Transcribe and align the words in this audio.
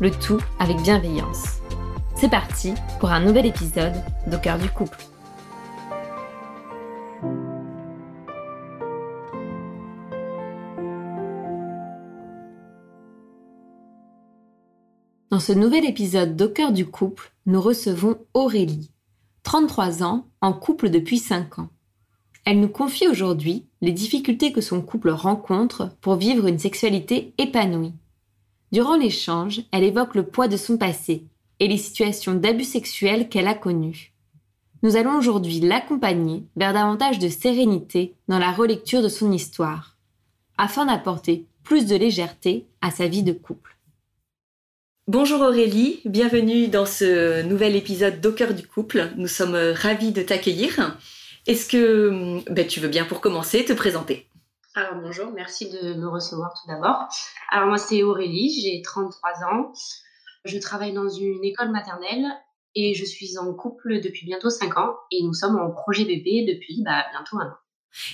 le 0.00 0.10
tout 0.10 0.40
avec 0.58 0.76
bienveillance. 0.82 1.60
C'est 2.16 2.30
parti 2.30 2.74
pour 3.00 3.10
un 3.10 3.20
nouvel 3.20 3.46
épisode 3.46 3.94
d'Au 4.26 4.38
cœur 4.38 4.58
du 4.58 4.68
couple. 4.68 4.98
Dans 15.30 15.40
ce 15.40 15.52
nouvel 15.52 15.84
épisode 15.84 16.36
d'Au 16.36 16.48
cœur 16.48 16.72
du 16.72 16.86
couple, 16.86 17.32
nous 17.46 17.60
recevons 17.60 18.16
Aurélie, 18.32 18.90
33 19.42 20.02
ans, 20.02 20.26
en 20.40 20.52
couple 20.52 20.90
depuis 20.90 21.18
5 21.18 21.58
ans. 21.58 21.68
Elle 22.44 22.60
nous 22.60 22.68
confie 22.68 23.08
aujourd'hui 23.08 23.66
les 23.80 23.92
difficultés 23.92 24.52
que 24.52 24.60
son 24.60 24.80
couple 24.80 25.10
rencontre 25.10 25.90
pour 26.00 26.14
vivre 26.14 26.46
une 26.46 26.58
sexualité 26.58 27.34
épanouie. 27.38 27.92
Durant 28.72 28.96
l'échange, 28.96 29.60
elle 29.72 29.84
évoque 29.84 30.14
le 30.14 30.24
poids 30.24 30.48
de 30.48 30.56
son 30.56 30.76
passé 30.76 31.22
et 31.60 31.68
les 31.68 31.78
situations 31.78 32.34
d'abus 32.34 32.64
sexuels 32.64 33.28
qu'elle 33.28 33.46
a 33.46 33.54
connues. 33.54 34.12
Nous 34.82 34.96
allons 34.96 35.16
aujourd'hui 35.16 35.60
l'accompagner 35.60 36.42
vers 36.56 36.72
davantage 36.72 37.18
de 37.18 37.28
sérénité 37.28 38.14
dans 38.28 38.38
la 38.38 38.50
relecture 38.50 39.02
de 39.02 39.08
son 39.08 39.32
histoire, 39.32 39.96
afin 40.58 40.86
d'apporter 40.86 41.46
plus 41.62 41.86
de 41.86 41.96
légèreté 41.96 42.66
à 42.80 42.90
sa 42.90 43.06
vie 43.06 43.22
de 43.22 43.32
couple. 43.32 43.76
Bonjour 45.08 45.40
Aurélie, 45.40 46.00
bienvenue 46.04 46.66
dans 46.66 46.86
ce 46.86 47.42
nouvel 47.42 47.76
épisode 47.76 48.20
d'Au 48.20 48.32
du 48.32 48.66
couple. 48.66 49.12
Nous 49.16 49.28
sommes 49.28 49.56
ravis 49.74 50.10
de 50.10 50.22
t'accueillir. 50.22 50.98
Est-ce 51.46 51.68
que 51.68 52.42
ben, 52.50 52.66
tu 52.66 52.80
veux 52.80 52.88
bien 52.88 53.04
pour 53.04 53.20
commencer 53.20 53.64
te 53.64 53.72
présenter? 53.72 54.26
Alors 54.76 54.96
bonjour, 55.02 55.32
merci 55.32 55.70
de 55.70 55.94
me 55.94 56.06
recevoir 56.06 56.52
tout 56.52 56.68
d'abord. 56.68 57.08
Alors 57.48 57.66
moi 57.66 57.78
c'est 57.78 58.02
Aurélie, 58.02 58.60
j'ai 58.60 58.82
33 58.82 59.30
ans. 59.50 59.72
Je 60.44 60.58
travaille 60.58 60.92
dans 60.92 61.08
une 61.08 61.42
école 61.44 61.70
maternelle 61.70 62.26
et 62.74 62.92
je 62.92 63.06
suis 63.06 63.38
en 63.38 63.54
couple 63.54 64.00
depuis 64.02 64.26
bientôt 64.26 64.50
5 64.50 64.76
ans 64.76 64.94
et 65.10 65.22
nous 65.22 65.32
sommes 65.32 65.58
en 65.58 65.70
projet 65.70 66.04
bébé 66.04 66.44
depuis 66.46 66.82
bah, 66.84 67.06
bientôt 67.10 67.38
un 67.38 67.46
an. 67.46 67.56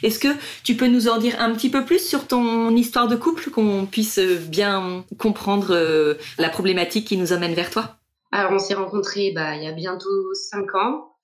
Est-ce 0.04 0.20
que 0.20 0.28
tu 0.62 0.76
peux 0.76 0.86
nous 0.86 1.08
en 1.08 1.18
dire 1.18 1.34
un 1.40 1.52
petit 1.52 1.68
peu 1.68 1.84
plus 1.84 1.98
sur 1.98 2.28
ton 2.28 2.70
histoire 2.76 3.08
de 3.08 3.16
couple, 3.16 3.50
qu'on 3.50 3.84
puisse 3.84 4.20
bien 4.20 5.04
comprendre 5.18 5.74
euh, 5.74 6.14
la 6.38 6.48
problématique 6.48 7.08
qui 7.08 7.16
nous 7.16 7.32
amène 7.32 7.54
vers 7.54 7.70
toi? 7.70 7.96
Alors 8.30 8.52
on 8.52 8.60
s'est 8.60 8.74
rencontrés 8.74 9.32
bah, 9.34 9.56
il 9.56 9.64
y 9.64 9.66
a 9.66 9.72
bientôt 9.72 10.32
5 10.34 10.76
ans 10.76 11.16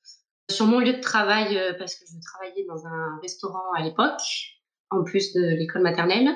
sur 0.50 0.66
mon 0.66 0.80
lieu 0.80 0.94
de 0.94 1.00
travail 1.00 1.56
euh, 1.56 1.74
parce 1.78 1.94
que 1.94 2.04
je 2.06 2.20
travaillais 2.20 2.66
dans 2.66 2.86
un 2.88 3.20
restaurant 3.22 3.72
à 3.76 3.82
l'époque 3.82 4.57
en 4.90 5.04
plus 5.04 5.32
de 5.32 5.40
l'école 5.40 5.82
maternelle. 5.82 6.30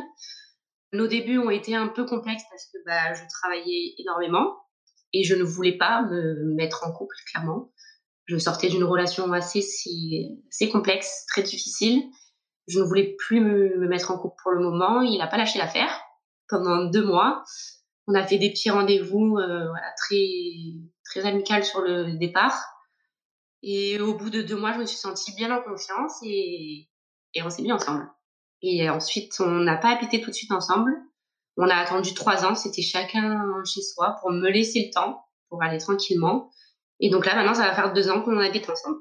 Nos 0.92 1.06
débuts 1.06 1.38
ont 1.38 1.50
été 1.50 1.74
un 1.74 1.88
peu 1.88 2.04
complexes 2.04 2.44
parce 2.50 2.66
que 2.66 2.78
bah, 2.84 3.14
je 3.14 3.22
travaillais 3.40 3.94
énormément 3.98 4.58
et 5.12 5.24
je 5.24 5.34
ne 5.34 5.42
voulais 5.42 5.76
pas 5.76 6.02
me 6.02 6.54
mettre 6.54 6.84
en 6.86 6.92
couple, 6.92 7.16
clairement. 7.30 7.72
Je 8.26 8.38
sortais 8.38 8.68
d'une 8.68 8.84
relation 8.84 9.30
assez, 9.32 9.64
assez 10.50 10.68
complexe, 10.70 11.26
très 11.26 11.42
difficile. 11.42 12.02
Je 12.68 12.78
ne 12.78 12.84
voulais 12.84 13.16
plus 13.18 13.40
me, 13.40 13.88
mettre 13.88 14.10
en 14.10 14.18
couple 14.18 14.36
pour 14.42 14.52
le 14.52 14.60
moment. 14.60 15.02
Il 15.02 15.18
n'a 15.18 15.26
pas 15.26 15.36
lâché 15.36 15.58
l'affaire 15.58 16.00
pendant 16.48 16.84
deux 16.84 17.04
mois. 17.04 17.42
On 18.06 18.14
a 18.14 18.26
fait 18.26 18.38
des 18.38 18.50
petits 18.50 18.70
rendez-vous 18.70 19.38
euh, 19.38 19.68
voilà, 19.68 19.92
très, 19.96 20.16
très 21.04 21.26
amicales 21.26 21.64
sur 21.64 21.80
le 21.80 22.18
départ. 22.18 22.58
Et 23.62 24.00
au 24.00 24.14
bout 24.14 24.30
de 24.30 24.42
deux 24.42 24.56
mois, 24.56 24.72
je 24.72 24.78
me 24.78 24.86
suis 24.86 24.96
sentie 24.96 25.34
bien 25.34 25.54
en 25.56 25.62
confiance 25.62 26.18
et, 26.24 26.88
et 27.34 27.42
on 27.42 27.50
s'est 27.50 27.62
mis 27.62 27.72
ensemble. 27.72 28.08
Et 28.62 28.88
ensuite, 28.88 29.34
on 29.40 29.50
n'a 29.50 29.76
pas 29.76 29.96
habité 29.96 30.20
tout 30.20 30.30
de 30.30 30.34
suite 30.34 30.52
ensemble. 30.52 30.92
On 31.56 31.68
a 31.68 31.74
attendu 31.74 32.14
trois 32.14 32.46
ans, 32.46 32.54
c'était 32.54 32.82
chacun 32.82 33.44
chez 33.64 33.82
soi 33.82 34.16
pour 34.20 34.30
me 34.30 34.48
laisser 34.48 34.86
le 34.86 34.94
temps, 34.94 35.24
pour 35.48 35.62
aller 35.62 35.78
tranquillement. 35.78 36.50
Et 37.00 37.10
donc 37.10 37.26
là, 37.26 37.34
maintenant, 37.34 37.54
ça 37.54 37.66
va 37.66 37.74
faire 37.74 37.92
deux 37.92 38.08
ans 38.08 38.22
qu'on 38.22 38.38
habite 38.38 38.70
ensemble. 38.70 38.98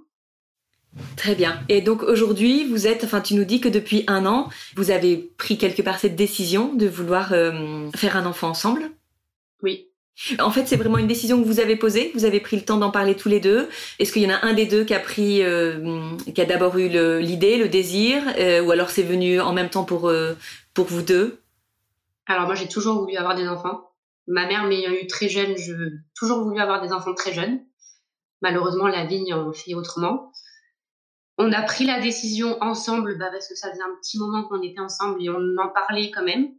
Très 1.16 1.36
bien. 1.36 1.64
Et 1.70 1.82
donc 1.82 2.04
aujourd'hui, 2.04 2.68
vous 2.68 2.88
êtes, 2.88 3.04
enfin, 3.04 3.22
tu 3.22 3.36
nous 3.36 3.46
dis 3.46 3.62
que 3.62 3.70
depuis 3.70 4.04
un 4.08 4.26
an, 4.26 4.50
vous 4.76 4.92
avez 4.92 5.18
pris 5.38 5.58
quelque 5.58 5.82
part 5.82 6.00
cette 6.00 6.16
décision 6.16 6.74
de 6.74 6.88
vouloir 6.88 7.32
euh, 7.32 7.90
faire 7.96 8.18
un 8.18 8.26
enfant 8.26 8.50
ensemble? 8.50 8.92
Oui. 9.62 9.91
En 10.40 10.52
fait, 10.52 10.68
c'est 10.68 10.76
vraiment 10.76 10.98
une 10.98 11.08
décision 11.08 11.42
que 11.42 11.48
vous 11.48 11.60
avez 11.60 11.76
posée. 11.76 12.12
Vous 12.14 12.26
avez 12.26 12.40
pris 12.40 12.58
le 12.58 12.64
temps 12.64 12.78
d'en 12.78 12.92
parler 12.92 13.16
tous 13.16 13.30
les 13.30 13.40
deux. 13.40 13.70
Est-ce 13.98 14.12
qu'il 14.12 14.22
y 14.22 14.28
en 14.28 14.36
a 14.36 14.46
un 14.46 14.54
des 14.54 14.66
deux 14.66 14.84
qui 14.84 14.94
a 14.94 15.00
pris, 15.00 15.42
euh, 15.44 16.16
qui 16.34 16.42
a 16.42 16.46
d'abord 16.46 16.78
eu 16.78 16.90
l'idée, 17.20 17.58
le, 17.58 17.70
désir, 17.70 18.22
euh, 18.38 18.62
ou 18.62 18.72
alors 18.72 18.90
c'est 18.90 19.04
venu 19.04 19.40
en 19.40 19.54
même 19.54 19.70
temps 19.70 19.84
pour 19.84 20.10
euh, 20.10 20.36
pour 20.74 20.86
vous 20.86 21.02
deux? 21.02 21.42
Alors 22.28 22.46
moi, 22.46 22.56
j'ai 22.56 22.68
toujours 22.68 23.00
voulu 23.00 23.18
avoir 23.18 23.36
des 23.36 23.48
enfants. 23.48 23.92
Ma 24.28 24.46
mère 24.46 24.66
m'ayant 24.66 24.92
eu 24.92 25.08
très 25.08 25.28
jeune, 25.28 25.58
j'ai 25.58 25.74
toujours 26.16 26.44
voulu 26.44 26.60
avoir 26.60 26.82
des 26.82 26.94
enfants 26.94 27.14
très 27.16 27.34
jeunes. 27.34 27.60
Malheureusement, 28.42 28.88
la 28.88 29.06
vie 29.06 29.34
en 29.34 29.52
fait 29.54 29.74
autrement. 29.74 30.32
On 31.38 31.52
a 31.52 31.62
pris 31.64 31.86
la 31.86 32.00
décision 32.00 32.58
ensemble, 32.62 33.18
bah, 33.18 33.30
parce 33.32 33.48
que 33.48 33.56
ça 33.56 33.72
faisait 33.72 33.82
un 33.82 33.96
petit 34.02 34.20
moment 34.20 34.44
qu'on 34.44 34.62
était 34.62 34.80
ensemble 34.80 35.24
et 35.24 35.30
on 35.30 35.58
en 35.58 35.70
parlait 35.70 36.12
quand 36.12 36.24
même 36.24 36.50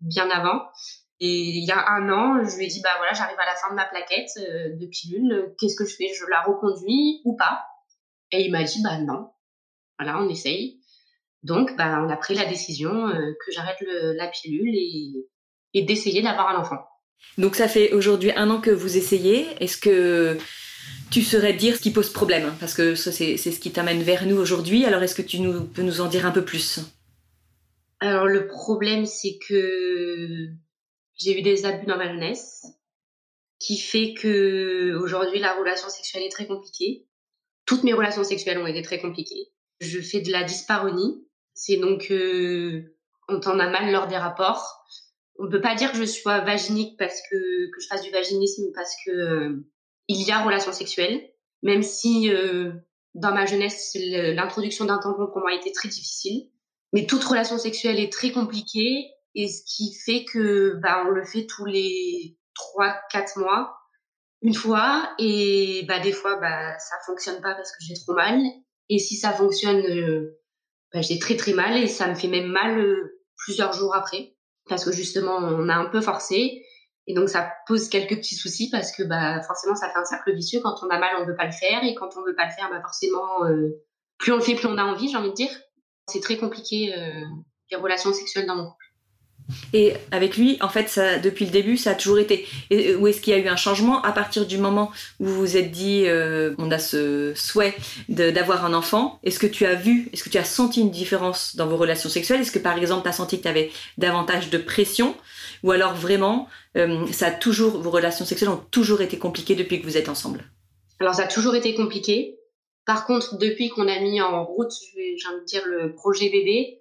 bien 0.00 0.30
avant. 0.30 0.62
Et 1.22 1.58
il 1.58 1.64
y 1.64 1.70
a 1.70 1.86
un 1.90 2.08
an, 2.08 2.42
je 2.48 2.56
lui 2.56 2.64
ai 2.64 2.68
dit, 2.68 2.80
bah 2.82 2.90
voilà, 2.96 3.12
j'arrive 3.12 3.38
à 3.38 3.44
la 3.44 3.54
fin 3.54 3.68
de 3.70 3.74
ma 3.74 3.84
plaquette 3.84 4.30
euh, 4.38 4.76
de 4.76 4.86
pilule, 4.86 5.54
qu'est-ce 5.60 5.76
que 5.76 5.84
je 5.84 5.94
fais? 5.94 6.08
Je 6.18 6.24
la 6.30 6.40
reconduis 6.40 7.20
ou 7.24 7.36
pas? 7.36 7.60
Et 8.32 8.42
il 8.46 8.50
m'a 8.50 8.64
dit, 8.64 8.82
bah 8.82 8.98
non. 8.98 9.28
Voilà, 9.98 10.18
on 10.18 10.28
essaye. 10.30 10.80
Donc, 11.42 11.76
bah, 11.76 12.02
on 12.02 12.08
a 12.08 12.16
pris 12.16 12.34
la 12.34 12.46
décision 12.46 13.08
euh, 13.08 13.32
que 13.44 13.52
j'arrête 13.52 13.76
la 13.82 14.28
pilule 14.28 14.74
et, 14.74 15.12
et 15.74 15.82
d'essayer 15.82 16.22
d'avoir 16.22 16.48
un 16.48 16.58
enfant. 16.58 16.78
Donc, 17.36 17.54
ça 17.54 17.68
fait 17.68 17.92
aujourd'hui 17.92 18.32
un 18.32 18.48
an 18.48 18.60
que 18.60 18.70
vous 18.70 18.96
essayez. 18.96 19.46
Est-ce 19.62 19.76
que 19.76 20.38
tu 21.10 21.20
saurais 21.20 21.52
dire 21.52 21.76
ce 21.76 21.82
qui 21.82 21.90
pose 21.90 22.10
problème? 22.10 22.54
Parce 22.60 22.72
que 22.72 22.94
ça, 22.94 23.12
c'est 23.12 23.36
ce 23.36 23.60
qui 23.60 23.72
t'amène 23.72 24.02
vers 24.02 24.26
nous 24.26 24.36
aujourd'hui. 24.36 24.86
Alors, 24.86 25.02
est-ce 25.02 25.14
que 25.14 25.20
tu 25.20 25.40
nous, 25.40 25.64
peux 25.64 25.82
nous 25.82 26.00
en 26.00 26.08
dire 26.08 26.24
un 26.24 26.30
peu 26.30 26.44
plus? 26.44 26.80
Alors, 28.00 28.26
le 28.26 28.46
problème, 28.46 29.04
c'est 29.04 29.38
que 29.46 30.46
j'ai 31.20 31.38
eu 31.38 31.42
des 31.42 31.66
abus 31.66 31.86
dans 31.86 31.98
ma 31.98 32.08
jeunesse, 32.08 32.66
qui 33.58 33.78
fait 33.78 34.14
que 34.14 34.96
aujourd'hui 35.00 35.38
la 35.38 35.52
relation 35.54 35.88
sexuelle 35.88 36.22
est 36.22 36.30
très 36.30 36.46
compliquée. 36.46 37.06
Toutes 37.66 37.84
mes 37.84 37.92
relations 37.92 38.24
sexuelles 38.24 38.58
ont 38.58 38.66
été 38.66 38.82
très 38.82 39.00
compliquées. 39.00 39.52
Je 39.80 40.00
fais 40.00 40.20
de 40.20 40.32
la 40.32 40.42
dysparonie, 40.42 41.26
c'est 41.54 41.76
donc 41.76 42.10
euh, 42.10 42.96
on 43.28 43.38
t'en 43.38 43.58
a 43.58 43.68
mal 43.68 43.92
lors 43.92 44.08
des 44.08 44.16
rapports. 44.16 44.84
On 45.38 45.48
peut 45.48 45.60
pas 45.60 45.74
dire 45.74 45.92
que 45.92 45.98
je 45.98 46.04
sois 46.04 46.40
vaginique 46.40 46.98
parce 46.98 47.20
que 47.30 47.70
que 47.70 47.80
je 47.80 47.86
fasse 47.86 48.02
du 48.02 48.10
vaginisme 48.10 48.72
parce 48.74 48.94
que 49.04 49.10
euh, 49.10 49.66
il 50.08 50.22
y 50.22 50.30
a 50.30 50.42
relation 50.42 50.72
sexuelle, 50.72 51.30
même 51.62 51.82
si 51.82 52.30
euh, 52.32 52.72
dans 53.14 53.32
ma 53.32 53.44
jeunesse 53.46 53.94
l'introduction 53.94 54.86
d'un 54.86 54.98
tampon 54.98 55.26
pour 55.26 55.40
moi 55.40 55.54
été 55.54 55.70
très 55.72 55.88
difficile. 55.88 56.48
Mais 56.92 57.06
toute 57.06 57.22
relation 57.22 57.58
sexuelle 57.58 58.00
est 58.00 58.12
très 58.12 58.32
compliquée 58.32 59.10
et 59.34 59.48
ce 59.48 59.62
qui 59.64 59.94
fait 59.94 60.24
que 60.24 60.74
bah, 60.82 61.04
on 61.06 61.10
le 61.10 61.24
fait 61.24 61.46
tous 61.46 61.64
les 61.64 62.38
trois, 62.54 62.94
quatre 63.10 63.38
mois, 63.38 63.76
une 64.42 64.54
fois, 64.54 65.14
et 65.18 65.84
bah, 65.88 66.00
des 66.00 66.12
fois 66.12 66.36
bah, 66.36 66.78
ça 66.78 66.96
fonctionne 67.06 67.40
pas 67.40 67.54
parce 67.54 67.70
que 67.72 67.78
j'ai 67.80 67.94
trop 67.94 68.14
mal, 68.14 68.40
et 68.88 68.98
si 68.98 69.16
ça 69.16 69.32
fonctionne, 69.32 69.84
euh, 69.86 70.40
bah, 70.92 71.00
j'ai 71.00 71.18
très 71.18 71.36
très 71.36 71.52
mal 71.52 71.76
et 71.76 71.86
ça 71.86 72.08
me 72.08 72.14
fait 72.14 72.28
même 72.28 72.48
mal 72.48 72.78
euh, 72.78 73.20
plusieurs 73.36 73.72
jours 73.72 73.94
après. 73.94 74.34
parce 74.68 74.84
que 74.84 74.92
justement, 74.92 75.36
on 75.36 75.68
a 75.68 75.74
un 75.74 75.86
peu 75.86 76.00
forcé. 76.00 76.62
Et 77.06 77.14
donc, 77.14 77.28
ça 77.28 77.52
pose 77.66 77.88
quelques 77.88 78.16
petits 78.16 78.34
soucis 78.34 78.68
parce 78.70 78.92
que 78.92 79.02
bah, 79.02 79.40
forcément, 79.42 79.74
ça 79.74 79.88
fait 79.88 79.98
un 79.98 80.04
cercle 80.04 80.34
vicieux. 80.34 80.60
Quand 80.60 80.76
on 80.82 80.88
a 80.88 80.98
mal, 80.98 81.10
on 81.20 81.24
veut 81.24 81.36
pas 81.36 81.46
le 81.46 81.52
faire. 81.52 81.82
Et 81.84 81.94
quand 81.94 82.16
on 82.16 82.24
veut 82.24 82.34
pas 82.36 82.46
le 82.46 82.52
faire, 82.52 82.68
bah, 82.70 82.80
forcément, 82.80 83.44
euh, 83.44 83.82
plus 84.18 84.32
on 84.32 84.36
le 84.36 84.42
fait, 84.42 84.54
plus 84.54 84.66
on 84.66 84.76
a 84.76 84.84
envie, 84.84 85.08
j'ai 85.08 85.16
envie 85.16 85.30
de 85.30 85.34
dire. 85.34 85.50
C'est 86.08 86.20
très 86.20 86.36
compliqué, 86.36 86.94
euh, 86.94 87.24
les 87.70 87.76
relations 87.76 88.12
sexuelles 88.12 88.46
dans 88.46 88.56
mon 88.56 88.64
couple. 88.64 88.79
Et 89.72 89.94
avec 90.10 90.36
lui, 90.36 90.58
en 90.60 90.68
fait, 90.68 91.00
depuis 91.22 91.44
le 91.44 91.50
début, 91.50 91.76
ça 91.76 91.90
a 91.90 91.94
toujours 91.94 92.18
été. 92.18 92.46
Et, 92.70 92.94
où 92.94 93.06
est-ce 93.06 93.20
qu'il 93.20 93.32
y 93.32 93.36
a 93.36 93.38
eu 93.38 93.48
un 93.48 93.56
changement 93.56 94.02
à 94.02 94.12
partir 94.12 94.46
du 94.46 94.58
moment 94.58 94.90
où 95.18 95.26
vous 95.26 95.38
vous 95.40 95.56
êtes 95.56 95.70
dit, 95.70 96.04
euh, 96.06 96.54
on 96.58 96.70
a 96.70 96.78
ce 96.78 97.32
souhait 97.34 97.74
d'avoir 98.08 98.64
un 98.64 98.74
enfant? 98.74 99.20
Est-ce 99.22 99.38
que 99.38 99.46
tu 99.46 99.66
as 99.66 99.74
vu, 99.74 100.08
est-ce 100.12 100.24
que 100.24 100.30
tu 100.30 100.38
as 100.38 100.44
senti 100.44 100.80
une 100.80 100.90
différence 100.90 101.56
dans 101.56 101.66
vos 101.66 101.76
relations 101.76 102.08
sexuelles? 102.08 102.40
Est-ce 102.40 102.52
que 102.52 102.58
par 102.58 102.78
exemple, 102.78 103.02
tu 103.02 103.08
as 103.08 103.12
senti 103.12 103.38
que 103.38 103.42
tu 103.42 103.48
avais 103.48 103.70
davantage 103.98 104.50
de 104.50 104.58
pression? 104.58 105.14
Ou 105.62 105.72
alors 105.72 105.94
vraiment, 105.94 106.48
euh, 106.76 107.06
ça 107.12 107.26
a 107.26 107.30
toujours, 107.30 107.78
vos 107.78 107.90
relations 107.90 108.24
sexuelles 108.24 108.50
ont 108.50 108.64
toujours 108.70 109.00
été 109.00 109.18
compliquées 109.18 109.54
depuis 109.54 109.80
que 109.80 109.86
vous 109.86 109.96
êtes 109.96 110.08
ensemble? 110.08 110.44
Alors, 111.00 111.14
ça 111.14 111.22
a 111.22 111.26
toujours 111.26 111.54
été 111.54 111.74
compliqué. 111.74 112.36
Par 112.86 113.06
contre, 113.06 113.38
depuis 113.38 113.68
qu'on 113.68 113.88
a 113.88 114.00
mis 114.00 114.20
en 114.20 114.44
route, 114.44 114.72
j'ai 114.96 115.28
envie 115.28 115.40
de 115.40 115.46
dire, 115.46 115.62
le 115.66 115.94
projet 115.94 116.28
bébé, 116.28 116.79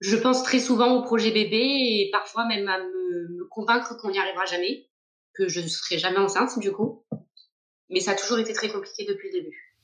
je 0.00 0.16
pense 0.16 0.42
très 0.42 0.60
souvent 0.60 0.96
au 0.96 1.02
projet 1.02 1.30
bébé 1.30 1.58
et 1.58 2.08
parfois 2.10 2.46
même 2.46 2.68
à 2.68 2.78
me, 2.78 3.44
convaincre 3.50 3.96
qu'on 3.96 4.10
n'y 4.10 4.18
arrivera 4.18 4.46
jamais, 4.46 4.88
que 5.34 5.48
je 5.48 5.60
ne 5.60 5.68
serai 5.68 5.98
jamais 5.98 6.18
enceinte 6.18 6.58
du 6.58 6.72
coup. 6.72 7.04
Mais 7.90 8.00
ça 8.00 8.12
a 8.12 8.14
toujours 8.14 8.38
été 8.38 8.52
très 8.52 8.70
compliqué 8.70 9.04
depuis 9.04 9.28
le 9.32 9.40
début. 9.40 9.76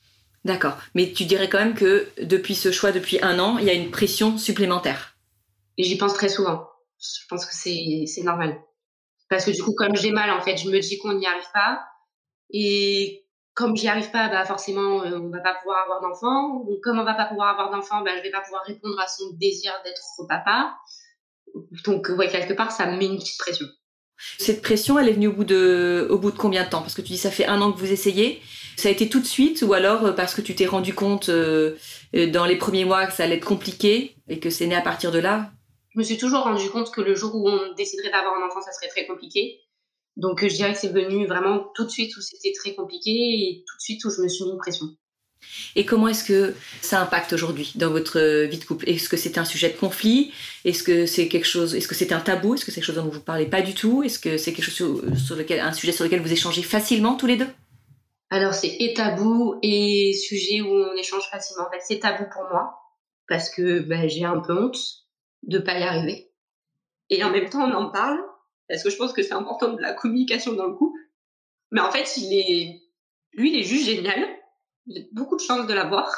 D'accord. 0.45 0.79
Mais 0.95 1.13
tu 1.13 1.25
dirais 1.25 1.49
quand 1.49 1.59
même 1.59 1.75
que 1.75 2.07
depuis 2.23 2.55
ce 2.55 2.71
choix, 2.71 2.93
depuis 2.93 3.19
un 3.21 3.41
an, 3.41 3.59
il 3.59 3.65
y 3.65 3.71
a 3.71 3.73
une 3.73 3.91
pression 3.91 4.39
supplémentaire. 4.39 5.17
Et 5.77 5.83
j'y 5.83 5.99
pense 5.99 6.15
très 6.15 6.29
souvent. 6.29 6.69
Je 7.01 7.27
pense 7.29 7.45
que 7.45 7.53
c'est 7.53 8.23
normal. 8.23 8.61
Parce 9.29 9.45
que 9.45 9.51
du 9.51 9.63
coup, 9.63 9.75
comme 9.75 9.97
j'ai 9.97 10.13
mal, 10.13 10.31
en 10.31 10.41
fait, 10.41 10.57
je 10.57 10.71
me 10.71 10.79
dis 10.79 10.99
qu'on 10.99 11.15
n'y 11.15 11.27
arrive 11.27 11.51
pas. 11.53 11.85
Et 12.51 13.26
comme 13.57 13.75
j'y 13.75 13.89
arrive 13.89 14.11
pas, 14.11 14.29
bah 14.29 14.45
forcément, 14.45 15.03
euh, 15.03 15.19
on 15.19 15.31
va 15.31 15.41
pas 15.41 15.55
pouvoir 15.55 15.83
avoir 15.83 16.03
d'enfant. 16.03 16.63
Donc, 16.65 16.79
comme 16.83 16.99
on 16.99 17.05
va 17.05 17.15
pas 17.15 17.25
pouvoir 17.25 17.49
avoir 17.49 17.71
d'enfant, 17.71 18.03
bah, 18.03 18.11
je 18.19 18.23
vais 18.23 18.31
pas 18.31 18.43
pouvoir 18.43 18.63
répondre 18.67 19.01
à 19.01 19.09
son 19.09 19.33
désir 19.33 19.73
d'être 19.83 20.03
papa. 20.29 20.77
Donc, 21.87 22.11
ouais, 22.17 22.29
quelque 22.29 22.53
part, 22.53 22.71
ça 22.71 22.87
me 22.87 22.99
met 22.99 23.07
une 23.07 23.17
petite 23.17 23.39
pression. 23.39 23.67
Cette 24.39 24.61
pression, 24.61 24.99
elle 24.99 25.09
est 25.09 25.15
venue 25.15 25.29
au 25.29 25.33
bout 25.33 25.45
de, 25.45 26.07
au 26.11 26.19
bout 26.19 26.33
de 26.33 26.37
combien 26.37 26.65
de 26.65 26.69
temps? 26.69 26.83
Parce 26.83 26.95
que 26.95 27.01
tu 27.01 27.09
dis, 27.09 27.19
ça 27.19 27.31
fait 27.31 27.47
un 27.47 27.63
an 27.63 27.73
que 27.73 27.79
vous 27.79 27.91
essayez. 27.91 28.43
Ça 28.77 28.91
a 28.91 28.93
été 28.93 29.09
tout 29.09 29.21
de 29.21 29.27
suite 29.27 29.63
ou 29.67 29.73
alors 29.73 30.05
euh, 30.05 30.13
parce 30.13 30.35
que 30.35 30.43
tu 30.43 30.55
t'es 30.55 30.67
rendu 30.67 30.95
compte 30.95 31.31
euh, 31.31 31.77
dans 32.13 32.45
les 32.45 32.57
premiers 32.57 32.85
mois 32.85 33.07
que 33.07 33.15
ça 33.15 33.25
allait 33.25 33.37
être 33.37 33.47
compliqué 33.47 34.17
et 34.29 34.39
que 34.39 34.51
c'est 34.51 34.67
né 34.67 34.75
à 34.75 34.83
partir 34.83 35.13
de 35.13 35.19
là? 35.19 35.51
Je 35.95 35.99
me 35.99 36.05
suis 36.05 36.19
toujours 36.19 36.43
rendu 36.43 36.69
compte 36.69 36.91
que 36.93 37.01
le 37.01 37.15
jour 37.15 37.35
où 37.35 37.49
on 37.49 37.73
déciderait 37.73 38.11
d'avoir 38.11 38.35
un 38.35 38.47
enfant, 38.47 38.61
ça 38.61 38.73
serait 38.73 38.89
très 38.89 39.07
compliqué. 39.07 39.63
Donc 40.17 40.43
euh, 40.43 40.49
je 40.49 40.55
dirais 40.55 40.73
que 40.73 40.79
c'est 40.79 40.93
venu 40.93 41.27
vraiment 41.27 41.71
tout 41.75 41.85
de 41.85 41.91
suite 41.91 42.17
où 42.17 42.21
c'était 42.21 42.53
très 42.53 42.75
compliqué 42.75 43.11
et 43.11 43.65
tout 43.67 43.77
de 43.77 43.83
suite 43.83 44.05
où 44.05 44.11
je 44.11 44.23
me 44.23 44.29
suis 44.29 44.45
mis 44.45 44.51
une 44.53 44.59
pression. 44.59 44.87
Et 45.75 45.85
comment 45.85 46.09
est-ce 46.09 46.25
que 46.25 46.55
ça 46.81 47.03
impacte 47.03 47.33
aujourd'hui 47.33 47.73
dans 47.77 47.91
votre 47.91 48.45
vie 48.47 48.59
de 48.59 48.65
couple? 48.65 48.89
Est-ce 48.89 49.09
que 49.09 49.17
c'est 49.17 49.39
un 49.39 49.45
sujet 49.45 49.71
de 49.71 49.77
conflit? 49.77 50.33
Est-ce 50.65 50.83
que 50.83 51.07
c'est 51.07 51.29
quelque 51.29 51.47
chose 51.47 51.75
Est-ce 51.75 51.89
que 51.89 51.95
c'est 51.95 52.13
un 52.13 52.21
tabou? 52.21 52.55
Est-ce 52.55 52.65
que 52.65 52.73
c'est 52.73 52.81
quelque 52.81 52.87
chose 52.87 52.97
dont 52.97 53.09
vous 53.09 53.19
ne 53.19 53.25
parlez 53.25 53.47
pas 53.47 53.63
du 53.63 53.75
tout? 53.75 54.03
Est-ce 54.03 54.19
que 54.19 54.39
c'est 54.39 54.53
quelque 54.53 54.71
chose 54.71 55.17
sur, 55.17 55.37
lequel 55.37 55.61
un 55.61 55.73
sujet 55.73 55.93
sur 55.93 56.05
lequel 56.05 56.21
vous 56.21 56.33
échangez 56.33 56.63
facilement 56.63 57.15
tous 57.15 57.27
les 57.27 57.37
deux? 57.37 57.49
Alors 58.31 58.55
c'est 58.55 58.75
et 58.81 58.93
tabou 58.95 59.59
et 59.63 60.13
sujet 60.15 60.61
où 60.61 60.69
on 60.69 60.97
échange 60.97 61.29
facilement. 61.31 61.65
En 61.69 61.71
fait, 61.71 61.81
c'est 61.81 62.01
tabou 62.01 62.25
pour 62.33 62.43
moi 62.51 62.75
parce 63.29 63.51
que 63.51 63.81
ben, 63.81 64.09
j'ai 64.09 64.25
un 64.25 64.41
peu 64.41 64.53
honte 64.53 64.79
de 65.43 65.59
pas 65.59 65.79
y 65.79 65.83
arriver. 65.83 66.31
Et 67.11 67.23
en 67.23 67.31
même 67.31 67.49
temps, 67.49 67.63
on 67.63 67.73
en 67.73 67.91
parle 67.91 68.19
parce 68.69 68.83
que 68.83 68.91
je 68.91 68.97
pense 68.97 69.13
que 69.13 69.23
c'est 69.23 69.33
important 69.33 69.73
de 69.73 69.81
la 69.81 69.93
communication 69.93 70.53
dans 70.53 70.67
le 70.67 70.75
couple. 70.75 70.99
Mais 71.71 71.81
en 71.81 71.91
fait, 71.91 72.17
il 72.17 72.33
est, 72.33 72.83
lui, 73.33 73.53
il 73.53 73.61
est 73.61 73.65
juste 73.65 73.87
génial. 73.87 74.27
J'ai 74.89 75.09
beaucoup 75.13 75.37
de 75.37 75.43
chance 75.43 75.67
de 75.67 75.75
l'avoir. 75.75 76.13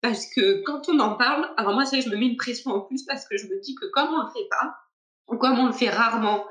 Parce 0.00 0.26
que 0.32 0.62
quand 0.62 0.88
on 0.88 0.98
en 1.00 1.16
parle, 1.16 1.52
alors 1.56 1.74
moi, 1.74 1.84
c'est 1.84 2.00
je 2.00 2.08
me 2.08 2.16
mets 2.16 2.26
une 2.26 2.36
pression 2.36 2.70
en 2.70 2.80
plus 2.80 3.04
parce 3.04 3.26
que 3.26 3.36
je 3.36 3.46
me 3.46 3.60
dis 3.60 3.74
que 3.74 3.86
comme 3.86 4.08
on 4.08 4.22
le 4.22 4.30
fait 4.30 4.48
pas, 4.48 4.76
ou 5.26 5.36
comme 5.36 5.58
on 5.58 5.66
le 5.66 5.72
fait 5.72 5.90
rarement, 5.90 6.46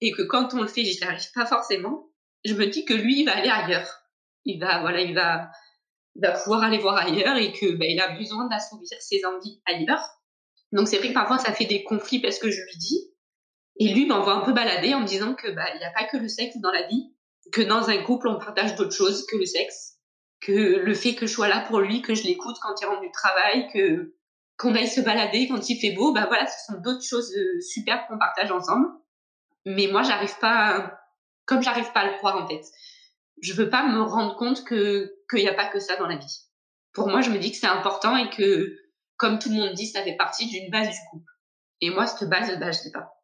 et 0.00 0.12
que 0.12 0.22
quand 0.22 0.54
on 0.54 0.62
le 0.62 0.68
fait, 0.68 0.84
j'y 0.84 1.02
arrive 1.04 1.32
pas 1.34 1.46
forcément, 1.46 2.10
je 2.44 2.54
me 2.54 2.66
dis 2.66 2.84
que 2.84 2.94
lui, 2.94 3.20
il 3.20 3.24
va 3.24 3.36
aller 3.36 3.50
ailleurs. 3.50 3.88
Il 4.44 4.60
va, 4.60 4.80
voilà, 4.80 5.00
il 5.00 5.14
va, 5.14 5.50
il 6.16 6.22
va 6.22 6.32
pouvoir 6.32 6.62
aller 6.62 6.78
voir 6.78 6.96
ailleurs 6.96 7.36
et 7.36 7.52
que, 7.52 7.76
ben, 7.76 7.88
il 7.88 8.00
a 8.00 8.16
besoin 8.16 8.48
d'assouvir 8.48 8.88
ses 9.00 9.24
envies 9.24 9.60
ailleurs. 9.66 10.04
Donc 10.72 10.88
c'est 10.88 10.98
vrai 10.98 11.08
que 11.08 11.14
parfois 11.14 11.38
ça 11.38 11.52
fait 11.52 11.64
des 11.64 11.84
conflits 11.84 12.20
parce 12.20 12.38
que 12.38 12.50
je 12.50 12.60
lui 12.60 12.76
dis, 12.76 13.10
et 13.78 13.92
lui 13.92 14.06
m'envoie 14.06 14.34
un 14.34 14.40
peu 14.40 14.52
balader 14.52 14.94
en 14.94 15.00
me 15.00 15.06
disant 15.06 15.34
que 15.34 15.50
bah 15.50 15.66
il 15.74 15.78
n'y 15.78 15.84
a 15.84 15.90
pas 15.90 16.04
que 16.04 16.16
le 16.16 16.28
sexe 16.28 16.56
dans 16.58 16.70
la 16.70 16.86
vie, 16.86 17.12
que 17.52 17.62
dans 17.62 17.88
un 17.88 18.02
couple 18.02 18.28
on 18.28 18.38
partage 18.38 18.74
d'autres 18.74 18.94
choses 18.94 19.26
que 19.26 19.36
le 19.36 19.44
sexe, 19.44 19.98
que 20.40 20.52
le 20.52 20.94
fait 20.94 21.14
que 21.14 21.26
je 21.26 21.32
sois 21.32 21.48
là 21.48 21.64
pour 21.66 21.80
lui, 21.80 22.02
que 22.02 22.14
je 22.14 22.24
l'écoute 22.24 22.56
quand 22.60 22.74
il 22.80 22.86
rentre 22.86 23.00
du 23.00 23.10
travail, 23.10 23.68
que 23.72 24.14
qu'on 24.56 24.74
aille 24.74 24.88
se 24.88 25.00
balader 25.00 25.46
quand 25.46 25.68
il 25.68 25.78
fait 25.78 25.92
beau, 25.92 26.12
bah 26.12 26.26
voilà, 26.26 26.46
ce 26.46 26.72
sont 26.72 26.80
d'autres 26.80 27.04
choses 27.04 27.32
euh, 27.36 27.60
super 27.60 28.06
qu'on 28.08 28.18
partage 28.18 28.50
ensemble. 28.50 28.88
Mais 29.64 29.86
moi 29.86 30.02
j'arrive 30.02 30.36
pas, 30.40 30.98
comme 31.46 31.62
j'arrive 31.62 31.92
pas 31.92 32.00
à 32.00 32.10
le 32.10 32.16
croire 32.18 32.42
en 32.42 32.48
fait, 32.48 32.62
je 33.40 33.52
veux 33.52 33.70
pas 33.70 33.86
me 33.86 34.02
rendre 34.02 34.36
compte 34.36 34.64
que 34.64 35.14
qu'il 35.30 35.40
n'y 35.40 35.48
a 35.48 35.54
pas 35.54 35.66
que 35.66 35.78
ça 35.78 35.96
dans 35.96 36.06
la 36.06 36.16
vie. 36.16 36.48
Pour 36.92 37.08
moi, 37.08 37.20
je 37.20 37.30
me 37.30 37.38
dis 37.38 37.52
que 37.52 37.56
c'est 37.56 37.66
important 37.66 38.16
et 38.16 38.30
que, 38.30 38.76
comme 39.16 39.38
tout 39.38 39.50
le 39.50 39.56
monde 39.56 39.74
dit, 39.74 39.86
ça 39.86 40.02
fait 40.02 40.16
partie 40.16 40.46
d'une 40.48 40.70
base 40.70 40.88
du 40.88 40.96
couple. 41.10 41.32
Et 41.80 41.90
moi, 41.90 42.06
cette 42.06 42.28
base, 42.28 42.58
bah, 42.58 42.72
je 42.72 42.78
sais 42.78 42.90
pas. 42.90 43.17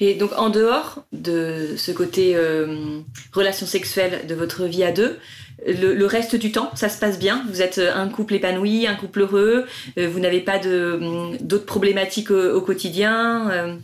Et 0.00 0.14
donc 0.14 0.32
en 0.36 0.48
dehors 0.48 1.04
de 1.12 1.74
ce 1.76 1.92
côté 1.92 2.34
euh, 2.34 3.00
relation 3.32 3.66
sexuelle 3.66 4.26
de 4.26 4.34
votre 4.34 4.64
vie 4.64 4.82
à 4.82 4.92
deux, 4.92 5.18
le, 5.66 6.06
reste 6.06 6.36
du 6.36 6.52
temps, 6.52 6.74
ça 6.74 6.88
se 6.88 6.98
passe 6.98 7.18
bien? 7.18 7.44
Vous 7.50 7.60
êtes 7.60 7.78
un 7.78 8.08
couple 8.08 8.34
épanoui, 8.34 8.86
un 8.86 8.94
couple 8.94 9.20
heureux 9.20 9.66
euh, 9.98 10.08
Vous 10.08 10.18
n'avez 10.18 10.40
pas 10.40 10.58
d'autres 10.58 11.66
problématiques 11.66 12.30
au, 12.30 12.62
quotidien 12.62 13.50
euh? 13.50 13.76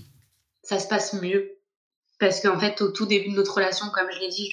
Ça 0.63 0.79
se 0.79 0.89
passe 0.89 1.13
mieux. 1.21 1.59
Parce 2.19 2.41
qu'en 2.41 2.59
fait, 2.59 2.81
au 2.81 2.89
tout 2.89 3.05
début 3.05 3.31
de 3.31 3.37
notre 3.37 3.55
relation, 3.55 3.87
comme 3.93 4.07
je 4.11 4.21
l'ai 4.21 4.29
dit, 4.29 4.51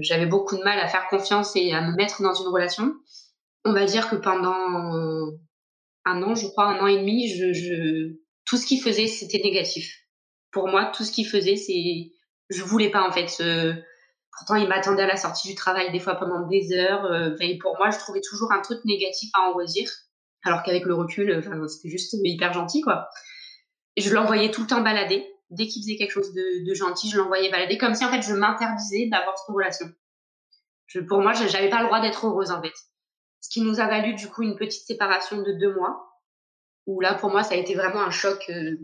j'avais 0.00 0.26
beaucoup 0.26 0.56
de 0.56 0.62
mal 0.62 0.78
à 0.78 0.86
faire 0.86 1.08
confiance 1.10 1.56
et 1.56 1.72
à 1.72 1.80
me 1.80 1.96
mettre 1.96 2.22
dans 2.22 2.34
une 2.34 2.46
relation. 2.46 2.94
On 3.64 3.72
va 3.72 3.84
dire 3.84 4.08
que 4.08 4.14
pendant 4.14 4.54
un 6.04 6.22
an, 6.22 6.36
je 6.36 6.46
crois, 6.46 6.66
un 6.66 6.78
an 6.78 6.86
et 6.86 6.98
demi, 6.98 7.28
je 7.28 8.14
tout 8.50 8.56
ce 8.56 8.66
qu'il 8.66 8.82
faisait, 8.82 9.06
c'était 9.06 9.38
négatif. 9.38 9.94
Pour 10.50 10.66
moi, 10.66 10.86
tout 10.86 11.04
ce 11.04 11.12
qu'il 11.12 11.24
faisait, 11.24 11.54
c'est, 11.54 12.10
je 12.48 12.64
voulais 12.64 12.90
pas 12.90 13.06
en 13.06 13.12
fait. 13.12 13.40
Pourtant, 14.36 14.56
il 14.56 14.66
m'attendait 14.66 15.04
à 15.04 15.06
la 15.06 15.16
sortie 15.16 15.46
du 15.46 15.54
travail 15.54 15.92
des 15.92 16.00
fois 16.00 16.16
pendant 16.16 16.48
des 16.48 16.72
heures. 16.72 17.04
Euh, 17.04 17.36
et 17.38 17.58
pour 17.58 17.76
moi, 17.78 17.90
je 17.90 17.98
trouvais 17.98 18.20
toujours 18.20 18.50
un 18.50 18.60
truc 18.60 18.84
négatif 18.84 19.30
à 19.34 19.42
en 19.42 19.52
redire. 19.52 19.88
Alors 20.42 20.64
qu'avec 20.64 20.84
le 20.84 20.94
recul, 20.94 21.32
enfin, 21.38 21.68
c'était 21.68 21.90
juste 21.90 22.16
hyper 22.24 22.52
gentil, 22.52 22.80
quoi. 22.80 23.08
Et 23.94 24.00
je 24.00 24.12
l'envoyais 24.12 24.50
tout 24.50 24.62
le 24.62 24.66
temps 24.66 24.80
balader. 24.80 25.24
Dès 25.50 25.68
qu'il 25.68 25.82
faisait 25.82 25.96
quelque 25.96 26.12
chose 26.12 26.32
de, 26.32 26.74
gentil, 26.74 27.08
je 27.08 27.18
l'envoyais 27.18 27.50
balader, 27.50 27.78
comme 27.78 27.94
si 27.94 28.04
en 28.04 28.10
fait 28.10 28.22
je 28.22 28.34
m'interdisais 28.34 29.08
d'avoir 29.08 29.38
cette 29.38 29.54
relation. 29.54 29.86
Pour 31.08 31.20
moi, 31.20 31.34
j'avais 31.34 31.70
pas 31.70 31.80
le 31.80 31.86
droit 31.86 32.00
d'être 32.00 32.26
heureuse 32.26 32.50
en 32.50 32.60
fait. 32.60 32.74
Ce 33.40 33.48
qui 33.48 33.60
nous 33.60 33.78
a 33.78 33.86
valu 33.86 34.14
du 34.14 34.28
coup 34.28 34.42
une 34.42 34.56
petite 34.56 34.86
séparation 34.86 35.38
de 35.38 35.52
deux 35.52 35.72
mois 35.72 36.09
où 36.86 37.00
là, 37.00 37.14
pour 37.14 37.30
moi, 37.30 37.42
ça 37.42 37.54
a 37.54 37.58
été 37.58 37.74
vraiment 37.74 38.00
un 38.00 38.10
choc 38.10 38.44
euh, 38.50 38.76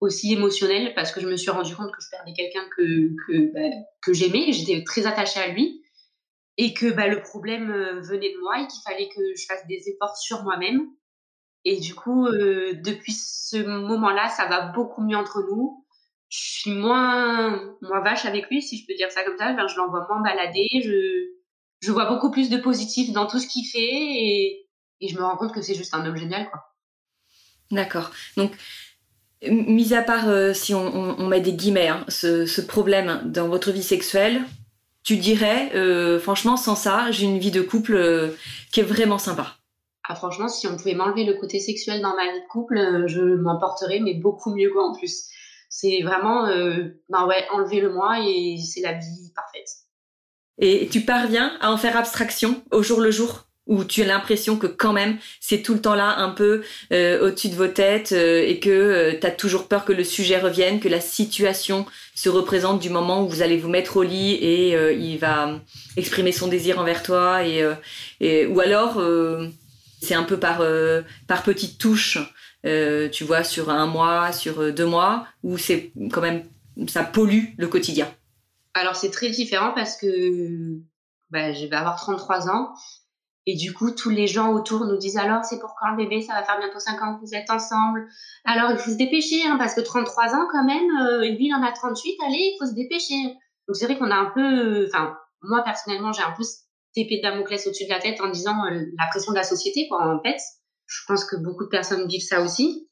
aussi 0.00 0.32
émotionnel 0.32 0.94
parce 0.94 1.12
que 1.12 1.20
je 1.20 1.28
me 1.28 1.36
suis 1.36 1.50
rendu 1.50 1.74
compte 1.74 1.92
que 1.92 2.02
je 2.02 2.10
perdais 2.10 2.32
quelqu'un 2.32 2.66
que, 2.76 3.10
que, 3.26 3.52
bah, 3.52 3.76
que 4.02 4.12
j'aimais, 4.12 4.52
j'étais 4.52 4.82
très 4.84 5.06
attachée 5.06 5.40
à 5.40 5.48
lui 5.48 5.82
et 6.56 6.74
que 6.74 6.90
bah, 6.90 7.08
le 7.08 7.22
problème 7.22 7.70
euh, 7.70 8.00
venait 8.00 8.32
de 8.32 8.40
moi 8.40 8.60
et 8.60 8.66
qu'il 8.66 8.82
fallait 8.84 9.08
que 9.08 9.22
je 9.36 9.46
fasse 9.46 9.66
des 9.66 9.88
efforts 9.88 10.16
sur 10.16 10.42
moi-même. 10.42 10.86
Et 11.64 11.78
du 11.78 11.94
coup, 11.94 12.26
euh, 12.26 12.72
depuis 12.82 13.12
ce 13.12 13.56
moment-là, 13.58 14.28
ça 14.28 14.46
va 14.46 14.72
beaucoup 14.72 15.02
mieux 15.02 15.16
entre 15.16 15.42
nous. 15.42 15.84
Je 16.28 16.38
suis 16.38 16.70
moins, 16.70 17.76
moins 17.82 18.00
vache 18.00 18.24
avec 18.24 18.48
lui, 18.48 18.62
si 18.62 18.78
je 18.78 18.86
peux 18.86 18.94
dire 18.94 19.10
ça 19.10 19.24
comme 19.24 19.36
ça. 19.36 19.54
je 19.66 19.76
l'envoie 19.76 20.06
moins 20.08 20.22
balader. 20.22 20.68
Je, 20.82 21.30
je 21.80 21.92
vois 21.92 22.06
beaucoup 22.06 22.30
plus 22.30 22.50
de 22.50 22.56
positif 22.56 23.12
dans 23.12 23.26
tout 23.26 23.38
ce 23.38 23.46
qu'il 23.46 23.66
fait 23.66 23.78
et, 23.78 24.68
et 25.00 25.08
je 25.08 25.16
me 25.16 25.22
rends 25.22 25.36
compte 25.36 25.52
que 25.52 25.62
c'est 25.62 25.74
juste 25.74 25.94
un 25.94 26.06
homme 26.06 26.16
génial, 26.16 26.48
quoi. 26.50 26.60
D'accord. 27.70 28.10
Donc, 28.36 28.52
mis 29.48 29.94
à 29.94 30.02
part, 30.02 30.28
euh, 30.28 30.52
si 30.52 30.74
on, 30.74 31.26
met 31.26 31.40
des 31.40 31.52
guillemets, 31.52 31.88
hein, 31.88 32.04
ce, 32.08 32.60
problème 32.60 33.22
dans 33.24 33.48
votre 33.48 33.70
vie 33.70 33.82
sexuelle, 33.82 34.42
tu 35.02 35.16
dirais, 35.16 35.70
euh, 35.74 36.18
franchement, 36.18 36.56
sans 36.56 36.74
ça, 36.74 37.10
j'ai 37.10 37.24
une 37.24 37.38
vie 37.38 37.50
de 37.50 37.62
couple 37.62 37.94
euh, 37.94 38.28
qui 38.72 38.80
est 38.80 38.84
vraiment 38.84 39.18
sympa. 39.18 39.56
Ah, 40.08 40.14
franchement, 40.14 40.48
si 40.48 40.66
on 40.66 40.76
pouvait 40.76 40.94
m'enlever 40.94 41.24
le 41.24 41.34
côté 41.34 41.60
sexuel 41.60 42.02
dans 42.02 42.14
ma 42.16 42.24
vie 42.32 42.40
de 42.40 42.48
couple, 42.50 43.04
je 43.06 43.20
m'en 43.20 43.58
porterais, 43.58 44.00
mais 44.00 44.14
beaucoup 44.14 44.54
mieux 44.54 44.70
quoi 44.70 44.88
en 44.88 44.94
plus. 44.94 45.26
C'est 45.68 46.02
vraiment, 46.02 46.48
ben 46.48 47.26
ouais, 47.28 47.46
enlevez-le-moi 47.52 48.18
et 48.26 48.56
c'est 48.58 48.80
la 48.80 48.94
vie 48.94 49.32
parfaite. 49.36 49.68
Et 50.58 50.88
tu 50.90 51.02
parviens 51.02 51.56
à 51.60 51.70
en 51.70 51.76
faire 51.76 51.96
abstraction 51.96 52.64
au 52.72 52.82
jour 52.82 53.00
le 53.00 53.12
jour? 53.12 53.49
Ou 53.70 53.84
tu 53.84 54.02
as 54.02 54.06
l'impression 54.06 54.58
que 54.58 54.66
quand 54.66 54.92
même 54.92 55.16
c'est 55.40 55.62
tout 55.62 55.72
le 55.72 55.80
temps 55.80 55.94
là 55.94 56.18
un 56.18 56.30
peu 56.30 56.62
euh, 56.92 57.26
au-dessus 57.26 57.48
de 57.48 57.54
vos 57.54 57.68
têtes 57.68 58.12
euh, 58.12 58.44
et 58.46 58.58
que 58.58 59.16
tu 59.18 59.26
as 59.26 59.30
toujours 59.30 59.68
peur 59.68 59.86
que 59.86 59.92
le 59.92 60.04
sujet 60.04 60.38
revienne, 60.38 60.80
que 60.80 60.88
la 60.88 61.00
situation 61.00 61.86
se 62.14 62.28
représente 62.28 62.80
du 62.80 62.90
moment 62.90 63.22
où 63.22 63.28
vous 63.28 63.40
allez 63.40 63.56
vous 63.56 63.68
mettre 63.68 63.96
au 63.96 64.02
lit 64.02 64.32
et 64.32 64.76
il 64.92 65.18
va 65.18 65.60
exprimer 65.96 66.32
son 66.32 66.48
désir 66.48 66.78
envers 66.78 67.02
toi 67.02 67.46
et, 67.46 67.64
et 68.20 68.46
ou 68.46 68.60
alors 68.60 69.02
c'est 70.02 70.14
un 70.14 70.24
peu 70.24 70.36
par 70.36 70.62
par 71.26 71.42
petites 71.42 71.78
touches 71.78 72.18
tu 72.64 73.24
vois 73.24 73.42
sur 73.42 73.70
un 73.70 73.86
mois, 73.86 74.32
sur 74.32 74.72
deux 74.72 74.84
mois 74.84 75.26
où 75.42 75.56
c'est 75.56 75.92
quand 76.12 76.20
même 76.20 76.42
ça 76.88 77.04
pollue 77.04 77.44
le 77.56 77.68
quotidien. 77.68 78.08
Alors 78.74 78.96
c'est 78.96 79.10
très 79.10 79.30
différent 79.30 79.72
parce 79.74 79.96
que 79.96 80.78
bah, 81.30 81.52
je 81.52 81.66
vais 81.66 81.76
avoir 81.76 81.96
33 81.96 82.48
ans 82.50 82.74
et 83.50 83.56
du 83.56 83.74
coup 83.74 83.90
tous 83.90 84.10
les 84.10 84.28
gens 84.28 84.52
autour 84.52 84.84
nous 84.84 84.96
disent 84.96 85.16
alors 85.16 85.44
c'est 85.44 85.58
pour 85.58 85.74
quand 85.78 85.90
le 85.90 85.96
bébé? 85.96 86.22
Ça 86.22 86.34
va 86.34 86.44
faire 86.44 86.58
bientôt 86.58 86.78
5 86.78 87.02
ans 87.02 87.16
que 87.16 87.20
vous 87.20 87.34
êtes 87.34 87.50
ensemble. 87.50 88.06
Alors 88.44 88.70
il 88.70 88.78
faut 88.78 88.92
se 88.92 88.96
dépêcher 88.96 89.42
hein, 89.44 89.56
parce 89.58 89.74
que 89.74 89.80
33 89.80 90.34
ans 90.34 90.46
quand 90.52 90.64
même 90.64 90.88
euh, 91.02 91.24
lui 91.24 91.46
il 91.46 91.54
en 91.54 91.62
a 91.62 91.72
38 91.72 92.16
allez 92.26 92.36
il 92.38 92.56
faut 92.58 92.66
se 92.66 92.74
dépêcher. 92.74 93.34
Donc 93.66 93.74
c'est 93.74 93.86
vrai 93.86 93.98
qu'on 93.98 94.10
a 94.10 94.14
un 94.14 94.30
peu 94.30 94.86
enfin 94.86 95.16
moi 95.42 95.62
personnellement 95.64 96.12
j'ai 96.12 96.22
un 96.22 96.32
peu 96.32 96.44
épée 96.94 97.20
Damoclès 97.22 97.66
au-dessus 97.66 97.84
de 97.84 97.90
la 97.90 97.98
tête 97.98 98.20
en 98.20 98.28
disant 98.28 98.64
euh, 98.66 98.84
la 98.98 99.06
pression 99.08 99.32
de 99.32 99.36
la 99.36 99.44
société 99.44 99.88
quoi 99.88 100.06
en 100.06 100.22
fait. 100.22 100.38
Je 100.86 101.00
pense 101.08 101.24
que 101.24 101.36
beaucoup 101.36 101.64
de 101.64 101.70
personnes 101.70 102.06
vivent 102.06 102.22
ça 102.22 102.40
aussi. 102.40 102.88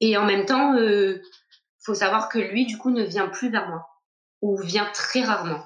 Et 0.00 0.16
en 0.16 0.24
même 0.24 0.46
temps 0.46 0.74
euh, 0.74 1.20
faut 1.84 1.94
savoir 1.94 2.30
que 2.30 2.38
lui 2.38 2.64
du 2.64 2.78
coup 2.78 2.90
ne 2.90 3.02
vient 3.02 3.28
plus 3.28 3.50
vers 3.50 3.68
moi. 3.68 3.86
Ou 4.40 4.56
vient 4.56 4.88
très 4.94 5.22
rarement. 5.22 5.62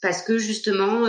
Parce 0.00 0.22
que 0.22 0.38
justement, 0.38 1.04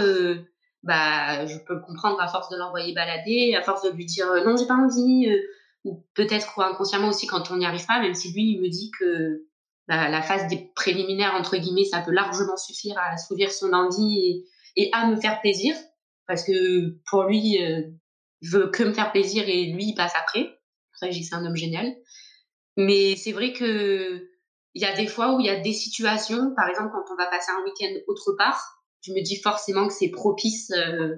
bah, 0.83 1.45
je 1.45 1.57
peux 1.57 1.75
le 1.75 1.81
comprendre 1.81 2.19
à 2.21 2.27
force 2.27 2.49
de 2.49 2.57
l'envoyer 2.57 2.93
balader, 2.93 3.55
à 3.55 3.61
force 3.61 3.83
de 3.83 3.89
lui 3.89 4.05
dire 4.05 4.29
euh, 4.31 4.43
non, 4.43 4.55
j'ai 4.55 4.65
pas 4.65 4.75
envie, 4.75 5.29
euh, 5.29 5.41
ou 5.83 6.05
peut-être 6.13 6.59
inconsciemment 6.59 7.09
aussi 7.09 7.27
quand 7.27 7.51
on 7.51 7.57
n'y 7.57 7.65
arrive 7.65 7.85
pas, 7.85 7.99
même 7.99 8.13
si 8.15 8.31
lui, 8.31 8.53
il 8.53 8.61
me 8.61 8.69
dit 8.69 8.91
que 8.97 9.45
bah, 9.87 10.09
la 10.09 10.21
phase 10.21 10.47
des 10.47 10.71
préliminaires, 10.75 11.35
entre 11.35 11.57
guillemets, 11.57 11.85
ça 11.85 12.01
peut 12.01 12.11
largement 12.11 12.57
suffire 12.57 12.97
à 12.97 13.13
assouvir 13.13 13.51
son 13.51 13.73
envie 13.73 14.45
et, 14.75 14.89
à 14.93 15.07
me 15.07 15.19
faire 15.19 15.41
plaisir. 15.41 15.75
Parce 16.27 16.43
que 16.43 16.95
pour 17.09 17.23
lui, 17.23 17.57
je 18.41 18.57
veux 18.57 18.67
que 18.67 18.83
me 18.83 18.93
faire 18.93 19.11
plaisir 19.11 19.49
et 19.49 19.65
lui, 19.71 19.85
il 19.85 19.95
passe 19.95 20.13
après. 20.15 20.43
Pour 20.43 20.99
ça 20.99 21.07
je 21.07 21.13
dis 21.13 21.21
que 21.21 21.27
c'est 21.27 21.35
un 21.35 21.43
homme 21.43 21.55
génial. 21.55 21.95
Mais 22.77 23.15
c'est 23.15 23.31
vrai 23.31 23.51
que 23.51 24.29
il 24.75 24.81
y 24.81 24.85
a 24.85 24.95
des 24.95 25.07
fois 25.07 25.33
où 25.33 25.39
il 25.39 25.47
y 25.47 25.49
a 25.49 25.59
des 25.59 25.73
situations, 25.73 26.53
par 26.55 26.69
exemple 26.69 26.91
quand 26.93 27.11
on 27.11 27.17
va 27.17 27.25
passer 27.25 27.51
un 27.51 27.63
week-end 27.63 27.99
autre 28.07 28.33
part, 28.37 28.78
je 29.01 29.13
me 29.13 29.21
dis 29.21 29.37
forcément 29.37 29.87
que 29.87 29.93
c'est 29.93 30.09
propice 30.09 30.71
euh, 30.71 31.15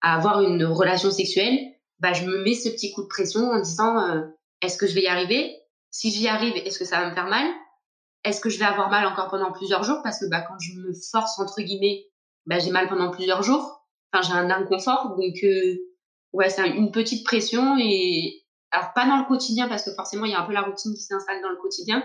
à 0.00 0.16
avoir 0.16 0.42
une 0.42 0.64
relation 0.64 1.10
sexuelle. 1.10 1.58
Bah, 2.00 2.12
je 2.12 2.24
me 2.24 2.42
mets 2.42 2.54
ce 2.54 2.68
petit 2.68 2.92
coup 2.92 3.02
de 3.02 3.08
pression 3.08 3.50
en 3.50 3.60
disant 3.60 3.98
euh, 3.98 4.22
est-ce 4.60 4.76
que 4.76 4.86
je 4.86 4.94
vais 4.94 5.02
y 5.02 5.08
arriver? 5.08 5.56
Si 5.90 6.10
j'y 6.10 6.28
arrive, 6.28 6.56
est-ce 6.56 6.78
que 6.78 6.84
ça 6.84 7.00
va 7.00 7.10
me 7.10 7.14
faire 7.14 7.28
mal? 7.28 7.46
Est-ce 8.24 8.40
que 8.40 8.50
je 8.50 8.58
vais 8.58 8.64
avoir 8.64 8.90
mal 8.90 9.06
encore 9.06 9.28
pendant 9.28 9.52
plusieurs 9.52 9.84
jours? 9.84 10.00
Parce 10.02 10.20
que 10.20 10.26
bah, 10.30 10.42
quand 10.46 10.58
je 10.58 10.74
me 10.78 10.92
force 11.10 11.38
entre 11.38 11.60
guillemets, 11.60 12.06
bah, 12.46 12.58
j'ai 12.58 12.70
mal 12.70 12.88
pendant 12.88 13.10
plusieurs 13.10 13.42
jours. 13.42 13.86
Enfin, 14.12 14.22
j'ai 14.26 14.34
un 14.34 14.50
inconfort. 14.50 15.16
Donc 15.16 15.34
euh, 15.44 15.76
ouais, 16.32 16.48
c'est 16.48 16.68
une 16.68 16.90
petite 16.90 17.24
pression 17.24 17.76
et 17.78 18.44
alors 18.70 18.92
pas 18.92 19.06
dans 19.06 19.18
le 19.18 19.24
quotidien 19.24 19.68
parce 19.68 19.84
que 19.84 19.92
forcément 19.94 20.24
il 20.24 20.32
y 20.32 20.34
a 20.34 20.40
un 20.40 20.46
peu 20.46 20.52
la 20.52 20.62
routine 20.62 20.92
qui 20.94 21.02
s'installe 21.02 21.40
dans 21.42 21.50
le 21.50 21.56
quotidien, 21.56 22.04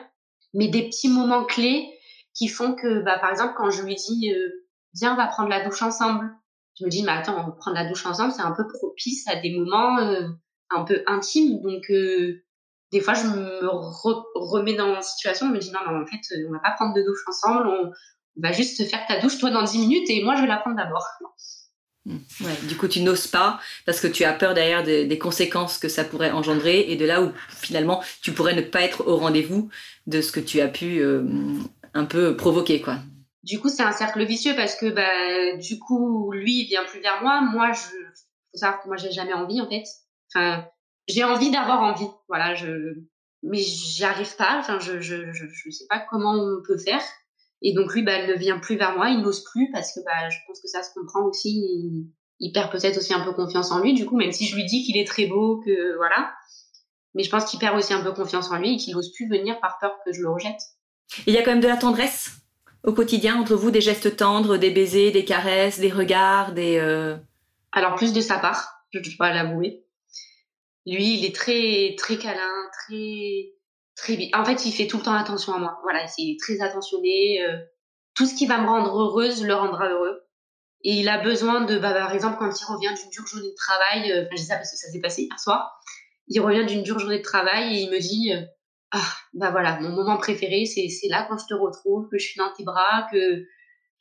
mais 0.53 0.67
des 0.67 0.87
petits 0.87 1.09
moments 1.09 1.45
clés 1.45 1.89
qui 2.35 2.47
font 2.47 2.73
que, 2.73 3.03
bah, 3.03 3.17
par 3.19 3.31
exemple, 3.31 3.53
quand 3.57 3.69
je 3.69 3.83
lui 3.83 3.95
dis, 3.95 4.31
euh, 4.33 4.58
viens, 4.93 5.13
on 5.13 5.17
va 5.17 5.27
prendre 5.27 5.49
la 5.49 5.63
douche 5.63 5.81
ensemble, 5.81 6.31
je 6.79 6.85
me 6.85 6.89
dis, 6.89 7.03
mais 7.03 7.11
attends, 7.11 7.51
prendre 7.59 7.75
la 7.75 7.87
douche 7.87 8.05
ensemble, 8.05 8.31
c'est 8.31 8.41
un 8.41 8.51
peu 8.51 8.65
propice 8.67 9.27
à 9.27 9.35
des 9.35 9.57
moments 9.57 9.99
euh, 9.99 10.27
un 10.69 10.83
peu 10.83 11.03
intimes. 11.07 11.61
Donc, 11.61 11.89
euh, 11.89 12.43
des 12.91 13.01
fois, 13.01 13.13
je 13.13 13.27
me 13.27 13.67
remets 14.35 14.75
dans 14.75 14.87
la 14.87 15.01
situation, 15.01 15.47
je 15.47 15.53
me 15.53 15.59
dis, 15.59 15.71
non, 15.71 15.79
non, 15.85 16.01
en 16.01 16.05
fait, 16.05 16.19
on 16.47 16.51
va 16.51 16.59
pas 16.59 16.71
prendre 16.71 16.93
de 16.93 17.03
douche 17.03 17.23
ensemble, 17.27 17.67
on, 17.67 17.91
va 18.41 18.53
juste 18.53 18.81
faire 18.89 19.05
ta 19.05 19.19
douche, 19.19 19.37
toi, 19.37 19.49
dans 19.49 19.63
10 19.63 19.79
minutes, 19.79 20.09
et 20.09 20.23
moi, 20.23 20.35
je 20.35 20.41
vais 20.41 20.47
la 20.47 20.57
prendre 20.57 20.77
d'abord. 20.77 21.05
Ouais, 22.05 22.67
du 22.67 22.77
coup, 22.77 22.87
tu 22.87 23.01
n'oses 23.01 23.27
pas 23.27 23.59
parce 23.85 23.99
que 23.99 24.07
tu 24.07 24.23
as 24.23 24.31
peur 24.31 24.53
derrière 24.53 24.83
des, 24.83 25.19
conséquences 25.19 25.77
que 25.77 25.89
ça 25.89 26.05
pourrait 26.05 26.31
engendrer 26.31 26.85
et 26.87 26.95
de 26.95 27.05
là 27.05 27.21
où 27.21 27.33
finalement 27.49 28.01
tu 28.21 28.31
pourrais 28.31 28.55
ne 28.55 28.61
pas 28.61 28.81
être 28.81 29.05
au 29.05 29.17
rendez-vous 29.17 29.69
de 30.07 30.21
ce 30.21 30.31
que 30.31 30.39
tu 30.39 30.61
as 30.61 30.69
pu 30.69 30.99
euh, 30.99 31.23
un 31.93 32.05
peu 32.05 32.37
provoquer, 32.37 32.81
quoi. 32.81 32.95
Du 33.49 33.59
coup, 33.59 33.67
c'est 33.67 33.81
un 33.81 33.91
cercle 33.91 34.23
vicieux 34.25 34.55
parce 34.55 34.75
que 34.75 34.85
bah, 34.85 35.57
du 35.57 35.79
coup, 35.79 36.31
lui, 36.31 36.61
il 36.61 36.67
vient 36.67 36.85
plus 36.85 36.99
vers 36.99 37.23
moi. 37.23 37.41
Moi, 37.41 37.71
je, 37.71 37.81
faut 37.81 38.57
savoir 38.59 38.79
que 38.79 38.87
moi, 38.87 38.95
j'ai 38.95 39.11
jamais 39.11 39.33
envie 39.33 39.59
en 39.59 39.67
fait. 39.67 39.85
Enfin, 40.31 40.67
j'ai 41.07 41.23
envie 41.23 41.49
d'avoir 41.49 41.81
envie, 41.81 42.05
voilà. 42.27 42.53
Je, 42.53 42.67
mais 43.41 43.57
j'y 43.57 44.03
arrive 44.03 44.35
pas. 44.35 44.59
Enfin, 44.59 44.77
je, 44.77 45.01
je, 45.01 45.31
je, 45.31 45.47
je 45.47 45.69
sais 45.71 45.87
pas 45.89 45.99
comment 46.11 46.33
on 46.33 46.61
peut 46.61 46.77
faire. 46.77 47.01
Et 47.63 47.73
donc 47.73 47.91
lui, 47.95 48.03
bah, 48.03 48.11
elle 48.11 48.29
ne 48.29 48.37
vient 48.37 48.59
plus 48.59 48.75
vers 48.75 48.95
moi, 48.95 49.09
il 49.09 49.19
n'ose 49.21 49.43
plus 49.43 49.71
parce 49.71 49.95
que 49.95 49.99
bah, 50.05 50.29
je 50.29 50.37
pense 50.45 50.61
que 50.61 50.67
ça 50.67 50.83
se 50.83 50.93
comprend 50.93 51.23
aussi. 51.23 52.13
Il, 52.39 52.51
perd 52.51 52.71
peut-être 52.71 52.97
aussi 52.97 53.15
un 53.15 53.21
peu 53.21 53.33
confiance 53.33 53.71
en 53.71 53.79
lui, 53.79 53.95
du 53.95 54.05
coup, 54.05 54.15
même 54.15 54.31
si 54.31 54.45
je 54.45 54.55
lui 54.55 54.65
dis 54.65 54.85
qu'il 54.85 54.95
est 54.95 55.07
très 55.07 55.25
beau, 55.25 55.59
que 55.65 55.97
voilà. 55.97 56.31
Mais 57.15 57.23
je 57.23 57.31
pense 57.31 57.45
qu'il 57.45 57.59
perd 57.59 57.75
aussi 57.75 57.95
un 57.95 58.03
peu 58.03 58.13
confiance 58.13 58.51
en 58.51 58.57
lui 58.57 58.75
et 58.75 58.77
qu'il 58.77 58.93
n'ose 58.93 59.11
plus 59.11 59.27
venir 59.27 59.59
par 59.59 59.79
peur 59.79 59.97
que 60.05 60.13
je 60.13 60.21
le 60.21 60.29
rejette. 60.29 60.61
Il 61.25 61.33
y 61.33 61.37
a 61.39 61.41
quand 61.41 61.49
même 61.49 61.61
de 61.61 61.67
la 61.67 61.77
tendresse? 61.77 62.38
Au 62.83 62.93
quotidien 62.93 63.35
entre 63.39 63.55
vous, 63.55 63.71
des 63.71 63.81
gestes 63.81 64.15
tendres, 64.15 64.57
des 64.57 64.71
baisers, 64.71 65.11
des 65.11 65.25
caresses, 65.25 65.79
des 65.79 65.91
regards, 65.91 66.53
des. 66.53 66.77
Euh, 66.77 67.17
Alors 67.71 67.95
plus 67.95 68.13
de 68.13 68.21
sa 68.21 68.39
part, 68.39 68.85
je 68.91 68.99
ne 68.99 69.17
pas 69.17 69.33
l'avouer. 69.33 69.83
Lui, 70.85 71.19
il 71.19 71.25
est 71.25 71.35
très 71.35 71.95
très 71.97 72.17
câlin, 72.17 72.69
très 72.73 73.53
en 74.33 74.45
fait, 74.45 74.65
il 74.65 74.71
fait 74.71 74.87
tout 74.87 74.97
le 74.97 75.03
temps 75.03 75.13
attention 75.13 75.53
à 75.53 75.59
moi. 75.59 75.79
Voilà, 75.83 76.07
c'est 76.07 76.37
très 76.39 76.61
attentionné. 76.61 77.43
Euh, 77.43 77.57
tout 78.15 78.25
ce 78.25 78.35
qui 78.35 78.47
va 78.47 78.57
me 78.57 78.67
rendre 78.67 78.97
heureuse 78.97 79.43
le 79.43 79.53
rendra 79.53 79.89
heureux. 79.89 80.21
Et 80.83 80.93
il 80.93 81.09
a 81.09 81.17
besoin 81.17 81.65
de, 81.65 81.77
bah, 81.77 81.93
par 81.93 82.13
exemple, 82.13 82.37
quand 82.39 82.49
il 82.49 82.65
revient 82.65 82.93
d'une 82.99 83.09
dure 83.09 83.27
journée 83.27 83.49
de 83.49 83.55
travail, 83.55 84.11
euh, 84.11 84.21
enfin, 84.21 84.29
je 84.31 84.41
dis 84.41 84.45
ça 84.45 84.55
parce 84.55 84.71
que 84.71 84.77
ça 84.77 84.89
s'est 84.89 85.01
passé 85.01 85.23
hier 85.23 85.39
soir, 85.39 85.81
il 86.27 86.39
revient 86.39 86.65
d'une 86.65 86.83
dure 86.83 86.99
journée 86.99 87.17
de 87.17 87.23
travail 87.23 87.75
et 87.75 87.81
il 87.81 87.91
me 87.91 87.99
dit, 87.99 88.33
euh, 88.33 88.41
ah, 88.91 89.11
bah 89.33 89.51
voilà, 89.51 89.79
mon 89.79 89.89
moment 89.89 90.17
préféré, 90.17 90.65
c'est, 90.65 90.89
là 91.09 91.25
quand 91.29 91.37
je 91.37 91.45
te 91.45 91.53
retrouve, 91.53 92.07
que 92.09 92.17
je 92.17 92.25
suis 92.25 92.37
dans 92.37 92.51
tes 92.53 92.63
bras, 92.63 93.07
que, 93.11 93.45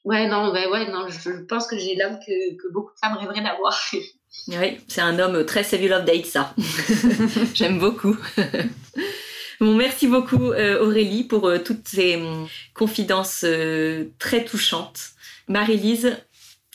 ouais, 0.04 0.28
non, 0.28 0.52
ouais, 0.52 0.66
ouais, 0.66 0.90
non, 0.90 1.08
je, 1.08 1.30
pense 1.46 1.66
que 1.66 1.78
j'ai 1.78 1.94
l'homme 1.94 2.18
que, 2.26 2.56
que 2.56 2.72
beaucoup 2.72 2.92
de 2.92 2.98
femmes 2.98 3.16
rêveraient 3.18 3.42
d'avoir. 3.42 3.78
oui, 4.48 4.80
c'est 4.88 5.00
un 5.00 5.18
homme 5.18 5.44
très 5.44 5.62
Save 5.62 5.86
Love 5.86 6.04
Date, 6.04 6.26
ça. 6.26 6.54
J'aime 7.54 7.78
beaucoup. 7.78 8.16
Bon, 9.60 9.74
merci 9.74 10.06
beaucoup 10.06 10.52
euh, 10.52 10.80
Aurélie 10.84 11.24
pour 11.24 11.48
euh, 11.48 11.58
toutes 11.58 11.88
ces 11.88 12.14
hum, 12.16 12.46
confidences 12.74 13.44
euh, 13.44 14.04
très 14.20 14.44
touchantes. 14.44 15.10
Marie-Lise, 15.48 16.16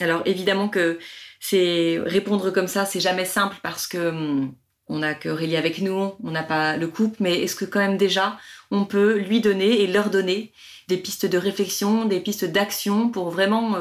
alors 0.01 0.21
évidemment 0.25 0.67
que 0.67 0.99
c'est 1.39 2.01
répondre 2.05 2.51
comme 2.51 2.67
ça, 2.67 2.85
c'est 2.85 2.99
jamais 2.99 3.23
simple 3.23 3.55
parce 3.63 3.87
que 3.87 4.09
hum, 4.09 4.53
on 4.87 4.99
n'a 4.99 5.13
qu'Aurélie 5.13 5.57
avec 5.57 5.81
nous, 5.81 6.13
on 6.23 6.31
n'a 6.31 6.43
pas 6.43 6.77
le 6.77 6.87
couple, 6.87 7.17
mais 7.19 7.39
est-ce 7.41 7.55
que 7.55 7.65
quand 7.65 7.79
même 7.79 7.97
déjà 7.97 8.37
on 8.71 8.85
peut 8.85 9.17
lui 9.17 9.39
donner 9.39 9.81
et 9.81 9.87
leur 9.87 10.09
donner 10.09 10.51
des 10.87 10.97
pistes 10.97 11.25
de 11.25 11.37
réflexion, 11.37 12.05
des 12.05 12.19
pistes 12.19 12.45
d'action 12.45 13.09
pour 13.09 13.29
vraiment, 13.29 13.77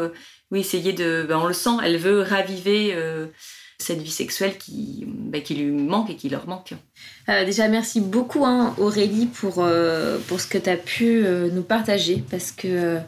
oui, 0.51 0.61
essayer 0.61 0.93
de, 0.93 1.25
ben, 1.29 1.39
on 1.39 1.47
le 1.47 1.55
sent, 1.55 1.79
elle 1.83 1.97
veut 1.97 2.21
raviver 2.21 2.95
cette 3.83 4.01
vie 4.01 4.11
sexuelle 4.11 4.57
qui, 4.57 5.05
bah, 5.07 5.41
qui 5.41 5.55
lui 5.55 5.71
manque 5.71 6.11
et 6.11 6.17
qui 6.17 6.29
leur 6.29 6.47
manque. 6.47 6.75
Euh, 7.29 7.45
déjà, 7.45 7.69
merci 7.69 8.01
beaucoup 8.01 8.47
hein, 8.47 8.75
Aurélie 8.79 9.27
pour, 9.27 9.57
euh, 9.59 10.19
pour 10.29 10.41
ce 10.41 10.47
que 10.47 10.59
tu 10.59 10.71
as 10.71 10.77
pu 10.77 11.25
euh, 11.25 11.51
nous 11.51 11.63
partager 11.63 12.25
parce 12.31 12.53
que 12.53 12.99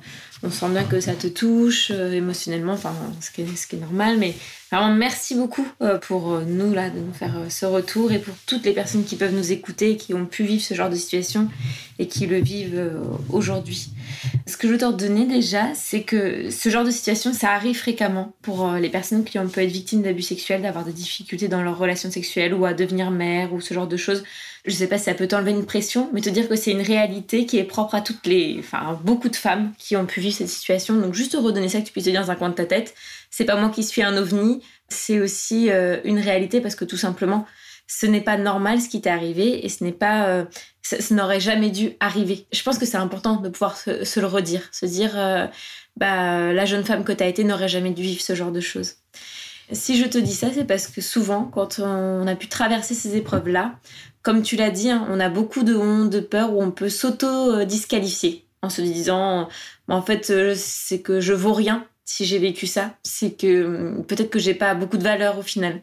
on 0.43 0.51
sent 0.51 0.69
bien 0.71 0.85
que 0.85 1.01
ça 1.01 1.15
te 1.15 1.27
touche 1.27 1.91
émotionnellement, 1.91 2.75
enfin, 2.75 2.95
ce 3.23 3.31
qui, 3.31 3.43
est, 3.43 3.57
ce 3.57 3.67
qui 3.67 3.77
est 3.77 3.79
normal, 3.79 4.19
mais 4.19 4.35
vraiment 4.75 4.95
merci 4.95 5.35
beaucoup 5.35 5.67
pour 6.03 6.41
nous 6.41 6.73
là 6.73 6.91
de 6.91 6.99
nous 6.99 7.13
faire 7.13 7.35
ce 7.49 7.67
retour 7.67 8.13
et 8.13 8.19
pour 8.19 8.35
toutes 8.47 8.65
les 8.65 8.73
personnes 8.73 9.05
qui 9.05 9.17
peuvent 9.17 9.35
nous 9.35 9.53
écouter, 9.53 9.97
qui 9.97 10.15
ont 10.15 10.27
pu 10.27 10.45
vivre 10.45 10.63
ce 10.63 10.75
genre 10.75 10.91
de 10.91 10.97
situation 10.97 11.49
et 11.99 12.09
qui 12.09 12.27
le 12.27 12.39
vivent 12.39 12.91
aujourd'hui. 13.31 13.91
Ce 14.47 14.57
que 14.57 14.67
je 14.67 14.73
veux 14.73 14.79
te 14.79 14.85
redonner 14.85 15.27
déjà, 15.27 15.75
c'est 15.75 16.03
que 16.03 16.51
ce 16.51 16.69
genre 16.69 16.85
de 16.85 16.91
situation, 16.91 17.33
ça 17.33 17.51
arrive 17.53 17.77
fréquemment 17.77 18.35
pour 18.43 18.73
les 18.73 18.89
personnes 18.89 19.25
qui 19.25 19.39
ont 19.39 19.49
peut 19.49 19.63
être 19.63 19.71
victimes 19.71 20.03
d'abus 20.03 20.23
sexuels, 20.23 20.63
d'avoir 20.63 20.85
des 20.85 20.93
difficultés 20.93 21.49
dans 21.49 21.63
leur 21.63 21.79
relation 21.79 22.11
sexuelle 22.11 22.55
ou 22.55 22.65
à 22.65 22.75
devenir 22.75 23.11
mère 23.11 23.53
ou 23.53 23.61
ce 23.61 23.75
genre 23.75 23.87
de 23.87 23.97
choses. 23.97 24.25
Je 24.67 24.73
sais 24.73 24.87
pas 24.87 24.97
si 24.97 25.05
ça 25.05 25.15
peut 25.15 25.29
t'enlever 25.29 25.51
une 25.51 25.67
pression, 25.67 26.09
mais 26.15 26.23
te 26.23 26.31
dire 26.31 26.49
que 26.49 26.57
c'est 26.57 26.71
une 26.71 26.81
réalité 26.81 27.45
qui 27.45 27.59
est 27.59 27.65
propre 27.65 27.95
à 27.95 28.01
toutes 28.01 28.27
les, 28.27 28.57
enfin, 28.59 28.99
beaucoup 29.05 29.29
de 29.29 29.37
femmes 29.37 29.73
qui 29.79 29.95
ont 29.95 30.07
pu 30.07 30.21
vivre 30.21 30.35
cette 30.35 30.49
situation. 30.49 30.95
Donc, 30.95 31.13
juste 31.13 31.33
te 31.33 31.37
redonner 31.37 31.69
ça, 31.69 31.81
que 31.81 31.87
tu 31.87 31.93
puisses 31.93 32.07
te 32.07 32.11
dire 32.11 32.23
dans 32.23 32.31
un 32.31 32.35
coin 32.35 32.49
de 32.49 32.55
ta 32.55 32.65
tête. 32.65 32.95
C'est 33.37 33.45
pas 33.45 33.57
moi 33.57 33.69
qui 33.69 33.83
suis 33.83 34.01
un 34.01 34.17
ovni, 34.17 34.61
c'est 34.87 35.19
aussi 35.19 35.69
euh, 35.69 35.99
une 36.05 36.21
réalité 36.21 36.61
parce 36.61 36.77
que 36.77 36.85
tout 36.85 36.97
simplement, 36.97 37.47
ce 37.89 38.07
n'est 38.07 38.21
pas 38.21 38.37
normal 38.37 38.81
ce 38.81 38.89
qui 38.89 39.01
t'est 39.01 39.11
arrivé 39.11 39.67
et 39.67 39.69
ce 39.69 39.83
n'est 39.83 39.91
pas, 39.91 40.29
euh, 40.29 40.45
n'aurait 41.11 41.41
jamais 41.41 41.71
dû 41.71 41.95
arriver. 41.99 42.47
Je 42.53 42.63
pense 42.63 42.79
que 42.79 42.87
c'est 42.87 42.97
important 42.97 43.41
de 43.41 43.49
pouvoir 43.49 43.77
se, 43.77 44.21
le 44.21 44.27
redire, 44.29 44.69
se 44.71 44.87
dire, 44.87 45.19
euh, 45.19 45.49
bah, 45.97 46.53
la 46.53 46.65
jeune 46.65 46.85
femme 46.85 47.03
que 47.03 47.11
tu 47.11 47.25
as 47.25 47.27
été 47.27 47.43
n'aurait 47.43 47.67
jamais 47.67 47.91
dû 47.91 48.03
vivre 48.03 48.23
ce 48.23 48.37
genre 48.37 48.53
de 48.53 48.61
choses. 48.61 48.99
Si 49.73 49.99
je 49.99 50.05
te 50.05 50.19
dis 50.19 50.35
ça, 50.35 50.53
c'est 50.55 50.65
parce 50.65 50.87
que 50.87 51.01
souvent, 51.01 51.43
quand 51.43 51.81
on 51.81 52.29
a 52.29 52.37
pu 52.37 52.47
traverser 52.47 52.95
ces 52.95 53.17
épreuves-là, 53.17 53.81
comme 54.23 54.43
tu 54.43 54.55
l'as 54.55 54.71
dit, 54.71 54.91
hein, 54.91 55.09
on 55.11 55.19
a 55.19 55.29
beaucoup 55.29 55.65
de 55.65 55.75
honte, 55.75 56.09
de 56.09 56.21
peur, 56.21 56.55
où 56.55 56.63
on 56.63 56.71
peut 56.71 56.89
s'auto-disqualifier 56.89 58.47
en 58.63 58.71
se 58.71 58.81
disant, 58.81 59.49
en 59.89 60.03
fait, 60.03 60.31
euh, 60.31 60.55
c'est 60.57 61.01
que 61.01 61.19
je 61.19 61.33
vaux 61.33 61.53
rien 61.53 61.85
si 62.05 62.25
j'ai 62.25 62.39
vécu 62.39 62.67
ça. 62.67 62.97
C'est 63.03 63.37
que 63.37 63.65
hum, 63.65 64.07
peut-être 64.07 64.31
que 64.31 64.39
j'ai 64.39 64.55
pas 64.55 64.75
beaucoup 64.75 64.97
de 64.97 65.03
valeur 65.03 65.39
au 65.39 65.43
final. 65.43 65.83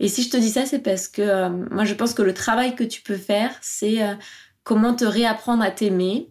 Et 0.00 0.08
si 0.08 0.22
je 0.22 0.30
te 0.30 0.36
dis 0.36 0.50
ça, 0.50 0.66
c'est 0.66 0.80
parce 0.80 1.08
que 1.08 1.22
euh, 1.22 1.48
moi, 1.48 1.84
je 1.84 1.94
pense 1.94 2.14
que 2.14 2.22
le 2.22 2.34
travail 2.34 2.74
que 2.74 2.84
tu 2.84 3.02
peux 3.02 3.16
faire, 3.16 3.54
c'est 3.60 4.02
euh, 4.02 4.14
comment 4.64 4.94
te 4.94 5.04
réapprendre 5.04 5.62
à 5.62 5.70
t'aimer 5.70 6.28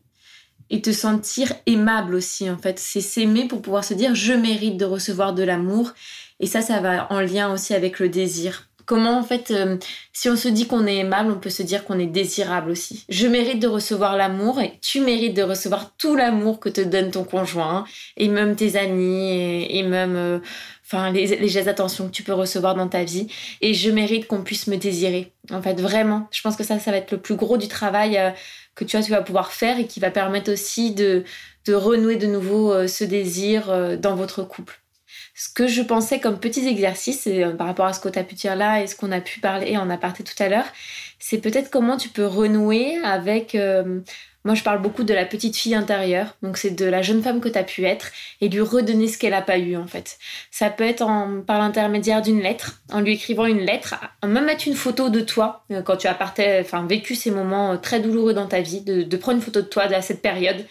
et 0.69 0.81
te 0.81 0.91
sentir 0.91 1.53
aimable 1.65 2.15
aussi, 2.15 2.49
en 2.49 2.57
fait. 2.57 2.79
C'est 2.79 3.01
s'aimer 3.01 3.47
pour 3.47 3.61
pouvoir 3.61 3.83
se 3.83 3.93
dire, 3.93 4.15
je 4.15 4.33
mérite 4.33 4.77
de 4.77 4.85
recevoir 4.85 5.33
de 5.33 5.43
l'amour. 5.43 5.93
Et 6.39 6.47
ça, 6.47 6.61
ça 6.61 6.79
va 6.79 7.11
en 7.11 7.19
lien 7.19 7.53
aussi 7.53 7.73
avec 7.73 7.99
le 7.99 8.09
désir. 8.09 8.70
Comment, 8.91 9.17
en 9.17 9.23
fait, 9.23 9.51
euh, 9.51 9.77
si 10.11 10.27
on 10.27 10.35
se 10.35 10.49
dit 10.49 10.67
qu'on 10.67 10.85
est 10.85 10.97
aimable, 10.97 11.31
on 11.31 11.39
peut 11.39 11.49
se 11.49 11.63
dire 11.63 11.85
qu'on 11.85 11.97
est 11.97 12.07
désirable 12.07 12.69
aussi. 12.69 13.05
Je 13.07 13.25
mérite 13.25 13.61
de 13.61 13.67
recevoir 13.67 14.17
l'amour 14.17 14.59
et 14.59 14.79
tu 14.81 14.99
mérites 14.99 15.33
de 15.33 15.43
recevoir 15.43 15.95
tout 15.95 16.17
l'amour 16.17 16.59
que 16.59 16.67
te 16.67 16.81
donne 16.81 17.09
ton 17.09 17.23
conjoint 17.23 17.85
et 18.17 18.27
même 18.27 18.57
tes 18.57 18.75
amis 18.75 19.65
et, 19.69 19.81
même 19.83 20.41
enfin 20.85 21.09
les, 21.09 21.25
les 21.25 21.47
gestes 21.47 21.67
d'attention 21.67 22.07
que 22.07 22.11
tu 22.11 22.23
peux 22.23 22.33
recevoir 22.33 22.75
dans 22.75 22.89
ta 22.89 23.05
vie. 23.05 23.27
Et 23.61 23.73
je 23.73 23.89
mérite 23.89 24.27
qu'on 24.27 24.43
puisse 24.43 24.67
me 24.67 24.75
désirer. 24.75 25.31
En 25.51 25.61
fait 25.61 25.79
vraiment 25.79 26.27
je 26.31 26.41
pense 26.41 26.57
que 26.57 26.65
ça 26.65 26.77
ça 26.77 26.91
va 26.91 26.97
être 26.97 27.11
le 27.13 27.17
plus 27.19 27.35
gros 27.35 27.57
du 27.57 27.69
travail 27.69 28.17
euh, 28.17 28.31
que 28.75 28.83
tu 28.83 29.01
tu 29.01 29.11
vas 29.11 29.21
pouvoir 29.21 29.53
faire 29.53 29.79
et 29.79 29.87
qui 29.87 30.01
va 30.01 30.11
permettre 30.11 30.51
aussi 30.51 30.93
de 30.93 31.23
de 31.65 31.73
renouer 31.73 32.17
de 32.17 32.27
nouveau 32.27 32.73
euh, 32.73 32.87
ce 32.87 33.05
désir 33.05 33.69
euh, 33.69 33.95
dans 33.95 34.15
votre 34.15 34.43
couple 34.43 34.80
ce 35.41 35.49
que 35.51 35.67
je 35.67 35.81
pensais 35.81 36.19
comme 36.19 36.39
petits 36.39 36.67
exercices 36.67 37.27
par 37.57 37.65
rapport 37.65 37.87
à 37.87 37.93
ce 37.93 37.99
que 37.99 38.09
tu 38.09 38.19
as 38.19 38.23
pu 38.23 38.35
dire 38.35 38.55
là 38.55 38.81
et 38.81 38.87
ce 38.87 38.95
qu'on 38.95 39.11
a 39.11 39.21
pu 39.21 39.39
parler 39.39 39.75
en 39.77 39.89
aparté 39.89 40.23
tout 40.23 40.35
à 40.43 40.49
l'heure 40.49 40.67
c'est 41.17 41.39
peut-être 41.39 41.71
comment 41.71 41.97
tu 41.97 42.09
peux 42.09 42.25
renouer 42.25 42.97
avec 43.03 43.55
moi, 44.43 44.55
je 44.55 44.63
parle 44.63 44.81
beaucoup 44.81 45.03
de 45.03 45.13
la 45.13 45.25
petite 45.25 45.55
fille 45.55 45.75
intérieure, 45.75 46.35
donc 46.41 46.57
c'est 46.57 46.71
de 46.71 46.85
la 46.85 47.03
jeune 47.03 47.21
femme 47.21 47.41
que 47.41 47.49
tu 47.49 47.59
as 47.59 47.63
pu 47.63 47.85
être 47.85 48.11
et 48.41 48.49
lui 48.49 48.61
redonner 48.61 49.07
ce 49.07 49.19
qu'elle 49.19 49.31
n'a 49.31 49.41
pas 49.43 49.59
eu 49.59 49.77
en 49.77 49.85
fait. 49.85 50.17
Ça 50.49 50.71
peut 50.71 50.83
être 50.83 51.05
par 51.45 51.59
l'intermédiaire 51.59 52.23
d'une 52.23 52.41
lettre, 52.41 52.81
en 52.91 53.01
lui 53.01 53.13
écrivant 53.13 53.45
une 53.45 53.59
lettre, 53.59 53.95
même 54.25 54.45
mettre 54.45 54.67
une 54.67 54.75
photo 54.75 55.09
de 55.09 55.19
toi 55.19 55.63
euh, 55.71 55.83
quand 55.83 55.97
tu 55.97 56.07
as 56.07 56.17
enfin, 56.61 56.87
vécu 56.87 57.13
ces 57.13 57.29
moments 57.29 57.73
euh, 57.73 57.77
très 57.77 57.99
douloureux 57.99 58.33
dans 58.33 58.47
ta 58.47 58.61
vie, 58.61 58.81
de, 58.81 59.03
de 59.03 59.17
prendre 59.17 59.37
une 59.37 59.43
photo 59.43 59.61
de 59.61 59.67
toi 59.67 59.83
à 59.83 60.01
cette 60.01 60.23
période 60.23 60.65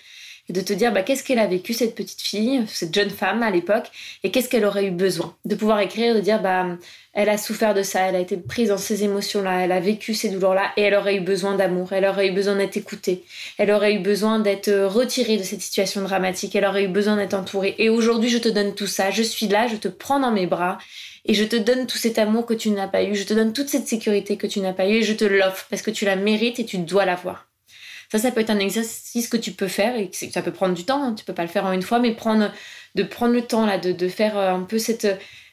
de 0.53 0.61
te 0.61 0.73
dire 0.73 0.93
bah, 0.93 1.03
qu'est-ce 1.03 1.25
qu'elle 1.25 1.39
a 1.39 1.47
vécu 1.47 1.73
cette 1.75 1.95
petite 1.95 2.21
fille, 2.21 2.65
cette 2.67 2.95
jeune 2.95 3.11
femme 3.11 3.43
à 3.43 3.51
l'époque, 3.51 3.91
et 4.25 4.31
qu'est-ce 4.31 4.49
qu'elle 4.49 4.65
aurait 4.65 4.87
eu 4.87 4.91
besoin? 4.91 5.35
De 5.45 5.55
pouvoir 5.55 5.81
écrire, 5.81 6.15
de 6.15 6.21
dire 6.21 6.41
bah 6.41 6.67
elle 7.13 7.29
a 7.29 7.39
souffert 7.39 7.75
de 7.75 7.83
ça, 7.83 8.03
elle 8.03 8.15
a 8.15 8.21
été 8.21 8.37
prise 8.37 8.69
dans 8.69 8.79
ces 8.79 9.03
émotions-là, 9.03 9.65
elle 9.65 9.73
a 9.73 9.81
vécu 9.81 10.15
ces 10.15 10.29
douleurs-là, 10.29 10.71
et 10.77 10.83
elle 10.83 10.95
aurait 10.95 11.17
eu 11.17 11.21
besoin 11.21 11.57
d'amour, 11.57 11.93
elle 11.93 12.05
aurait 12.05 12.29
eu 12.29 12.33
besoin 12.33 12.57
d'être 12.57 12.77
écoutée, 12.77 13.25
elle 13.59 13.73
aurait 13.73 13.95
eu 13.95 13.99
besoin 13.99 14.39
d'être 14.39 14.71
retirée 14.85 15.37
de 15.37 15.43
cette 15.43 15.61
situation 15.61 16.03
dramatique, 16.03 16.55
elle 16.55 16.65
aurait 16.65 16.85
eu 16.85 16.89
besoin 16.89 17.17
d'être 17.17 17.35
entourée. 17.35 17.75
Et 17.79 17.89
aujourd'hui, 17.89 18.31
je 18.31 18.39
te 18.39 18.49
donne 18.49 18.75
tout 18.75 18.87
ça, 18.87 19.11
je 19.11 19.23
suis 19.25 19.49
là, 19.49 19.67
je 19.67 19.77
te 19.77 19.89
prends 19.89 20.21
dans 20.21 20.31
mes 20.31 20.47
bras, 20.47 20.79
et 21.25 21.35
je 21.35 21.45
te 21.45 21.57
donne 21.57 21.87
tout 21.87 21.99
cet 21.99 22.19
amour 22.19 22.47
que 22.47 22.55
tu 22.55 22.71
n'as 22.71 22.89
pas 22.89 23.03
eu, 23.03 23.15
je 23.17 23.25
te 23.25 23.35
donne 23.35 23.53
toute 23.53 23.69
cette 23.69 23.89
sécurité 23.89 24.37
que 24.37 24.47
tu 24.47 24.61
n'as 24.61 24.73
pas 24.73 24.87
eu, 24.87 24.97
et 24.97 25.03
je 25.03 25.13
te 25.13 25.25
l'offre 25.25 25.67
parce 25.69 25.83
que 25.83 25.91
tu 25.91 26.05
la 26.05 26.17
mérites 26.17 26.61
et 26.61 26.65
tu 26.65 26.79
dois 26.79 27.05
l'avoir. 27.05 27.50
Ça, 28.11 28.19
ça 28.19 28.33
peut 28.33 28.41
être 28.41 28.51
un 28.51 28.59
exercice 28.59 29.29
que 29.29 29.37
tu 29.37 29.53
peux 29.53 29.69
faire 29.69 29.97
et 29.97 30.11
ça 30.13 30.43
peut 30.43 30.53
prendre 30.53 30.75
du 30.75 30.85
temps. 30.85 31.03
Hein. 31.03 31.15
Tu 31.15 31.25
peux 31.25 31.33
pas 31.33 31.43
le 31.43 31.49
faire 31.49 31.65
en 31.65 31.73
une 31.73 31.83
fois, 31.83 32.01
mais 32.01 32.13
prendre, 32.13 32.53
de 32.97 33.03
prendre 33.05 33.33
le 33.33 33.43
temps 33.43 33.67
là, 33.67 33.79
de, 33.79 33.93
de 33.93 34.09
faire 34.09 34.37
euh, 34.37 34.53
un 34.53 34.63
peu 34.63 34.79
cette. 34.79 35.07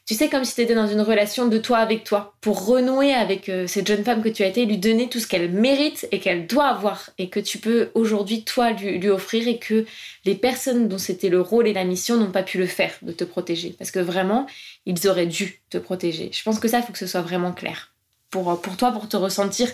Tu 0.07 0.15
sais, 0.15 0.29
comme 0.29 0.45
si 0.45 0.55
tu 0.55 0.61
étais 0.61 0.73
dans 0.73 0.87
une 0.87 1.01
relation 1.01 1.47
de 1.47 1.57
toi 1.57 1.79
avec 1.79 2.05
toi, 2.05 2.33
pour 2.39 2.65
renouer 2.65 3.13
avec 3.13 3.49
euh, 3.49 3.67
cette 3.67 3.87
jeune 3.87 4.05
femme 4.05 4.23
que 4.23 4.29
tu 4.29 4.41
as 4.41 4.47
été, 4.47 4.65
lui 4.65 4.77
donner 4.77 5.09
tout 5.09 5.19
ce 5.19 5.27
qu'elle 5.27 5.51
mérite 5.51 6.07
et 6.11 6.19
qu'elle 6.19 6.47
doit 6.47 6.67
avoir, 6.67 7.09
et 7.17 7.29
que 7.29 7.41
tu 7.41 7.57
peux 7.57 7.89
aujourd'hui, 7.93 8.45
toi, 8.45 8.71
lui, 8.71 8.99
lui 8.99 9.09
offrir, 9.09 9.47
et 9.49 9.59
que 9.59 9.85
les 10.23 10.35
personnes 10.35 10.87
dont 10.87 10.97
c'était 10.97 11.29
le 11.29 11.41
rôle 11.41 11.67
et 11.67 11.73
la 11.73 11.83
mission 11.83 12.15
n'ont 12.15 12.31
pas 12.31 12.43
pu 12.43 12.57
le 12.57 12.67
faire, 12.67 12.93
de 13.01 13.11
te 13.11 13.25
protéger. 13.25 13.75
Parce 13.77 13.91
que 13.91 13.99
vraiment, 13.99 14.47
ils 14.85 15.07
auraient 15.09 15.27
dû 15.27 15.59
te 15.69 15.77
protéger. 15.77 16.31
Je 16.31 16.41
pense 16.41 16.59
que 16.59 16.69
ça, 16.69 16.79
il 16.79 16.83
faut 16.83 16.93
que 16.93 16.99
ce 16.99 17.07
soit 17.07 17.21
vraiment 17.21 17.51
clair. 17.51 17.91
Pour, 18.29 18.61
pour 18.61 18.75
toi, 18.75 18.91
pour 18.91 19.07
te 19.07 19.15
ressentir 19.15 19.69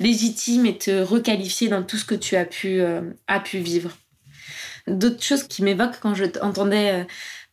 légitime 0.00 0.66
et 0.66 0.78
te 0.78 1.02
requalifier 1.02 1.68
dans 1.68 1.82
tout 1.82 1.96
ce 1.96 2.04
que 2.04 2.14
tu 2.14 2.36
as 2.36 2.44
pu, 2.44 2.80
euh, 2.80 3.00
pu 3.44 3.58
vivre. 3.58 3.96
D'autres 4.86 5.22
choses 5.22 5.42
qui 5.44 5.62
m'évoquent 5.62 6.00
quand 6.00 6.14
je 6.14 6.24
t'entendais 6.24 7.02
euh, 7.02 7.04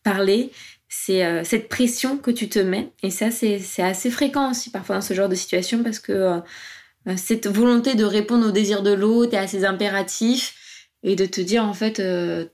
parler, 0.02 0.50
c'est 0.88 1.24
euh, 1.24 1.44
cette 1.44 1.68
pression 1.68 2.16
que 2.16 2.30
tu 2.30 2.48
te 2.48 2.58
mets. 2.58 2.90
Et 3.02 3.10
ça, 3.10 3.30
c'est 3.30 3.60
assez 3.82 4.10
fréquent 4.10 4.50
aussi 4.50 4.70
parfois 4.70 4.96
dans 4.96 5.02
ce 5.02 5.14
genre 5.14 5.28
de 5.28 5.34
situation 5.34 5.82
parce 5.82 5.98
que 5.98 6.40
cette 7.16 7.46
volonté 7.46 7.94
de 7.94 8.04
répondre 8.04 8.48
aux 8.48 8.52
désirs 8.52 8.82
de 8.82 8.92
l'autre 8.92 9.34
et 9.34 9.38
à 9.38 9.46
ses 9.46 9.64
impératifs 9.64 10.88
et 11.02 11.14
de 11.14 11.26
te 11.26 11.40
dire 11.40 11.64
en 11.64 11.74
fait 11.74 12.02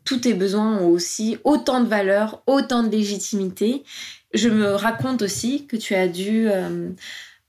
tous 0.04 0.18
tes 0.18 0.34
besoins 0.34 0.78
ont 0.78 0.88
aussi 0.88 1.38
autant 1.44 1.80
de 1.80 1.88
valeur, 1.88 2.42
autant 2.46 2.82
de 2.82 2.90
légitimité. 2.90 3.82
Je 4.34 4.48
me 4.48 4.74
raconte 4.74 5.22
aussi 5.22 5.66
que 5.66 5.76
tu 5.76 5.94
as 5.94 6.08
dû 6.08 6.48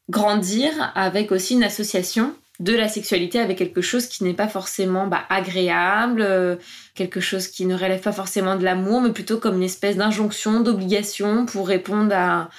grandir 0.09 0.91
avec 0.95 1.31
aussi 1.31 1.53
une 1.53 1.63
association 1.63 2.33
de 2.59 2.73
la 2.73 2.87
sexualité 2.87 3.39
avec 3.39 3.57
quelque 3.57 3.81
chose 3.81 4.07
qui 4.07 4.23
n'est 4.23 4.33
pas 4.33 4.47
forcément 4.47 5.07
bah, 5.07 5.23
agréable, 5.29 6.21
euh, 6.21 6.55
quelque 6.93 7.19
chose 7.19 7.47
qui 7.47 7.65
ne 7.65 7.75
relève 7.75 8.01
pas 8.01 8.11
forcément 8.11 8.55
de 8.55 8.63
l'amour, 8.63 9.01
mais 9.01 9.11
plutôt 9.11 9.37
comme 9.37 9.57
une 9.57 9.63
espèce 9.63 9.97
d'injonction, 9.97 10.59
d'obligation 10.59 11.45
pour 11.45 11.67
répondre 11.67 12.13
à, 12.15 12.49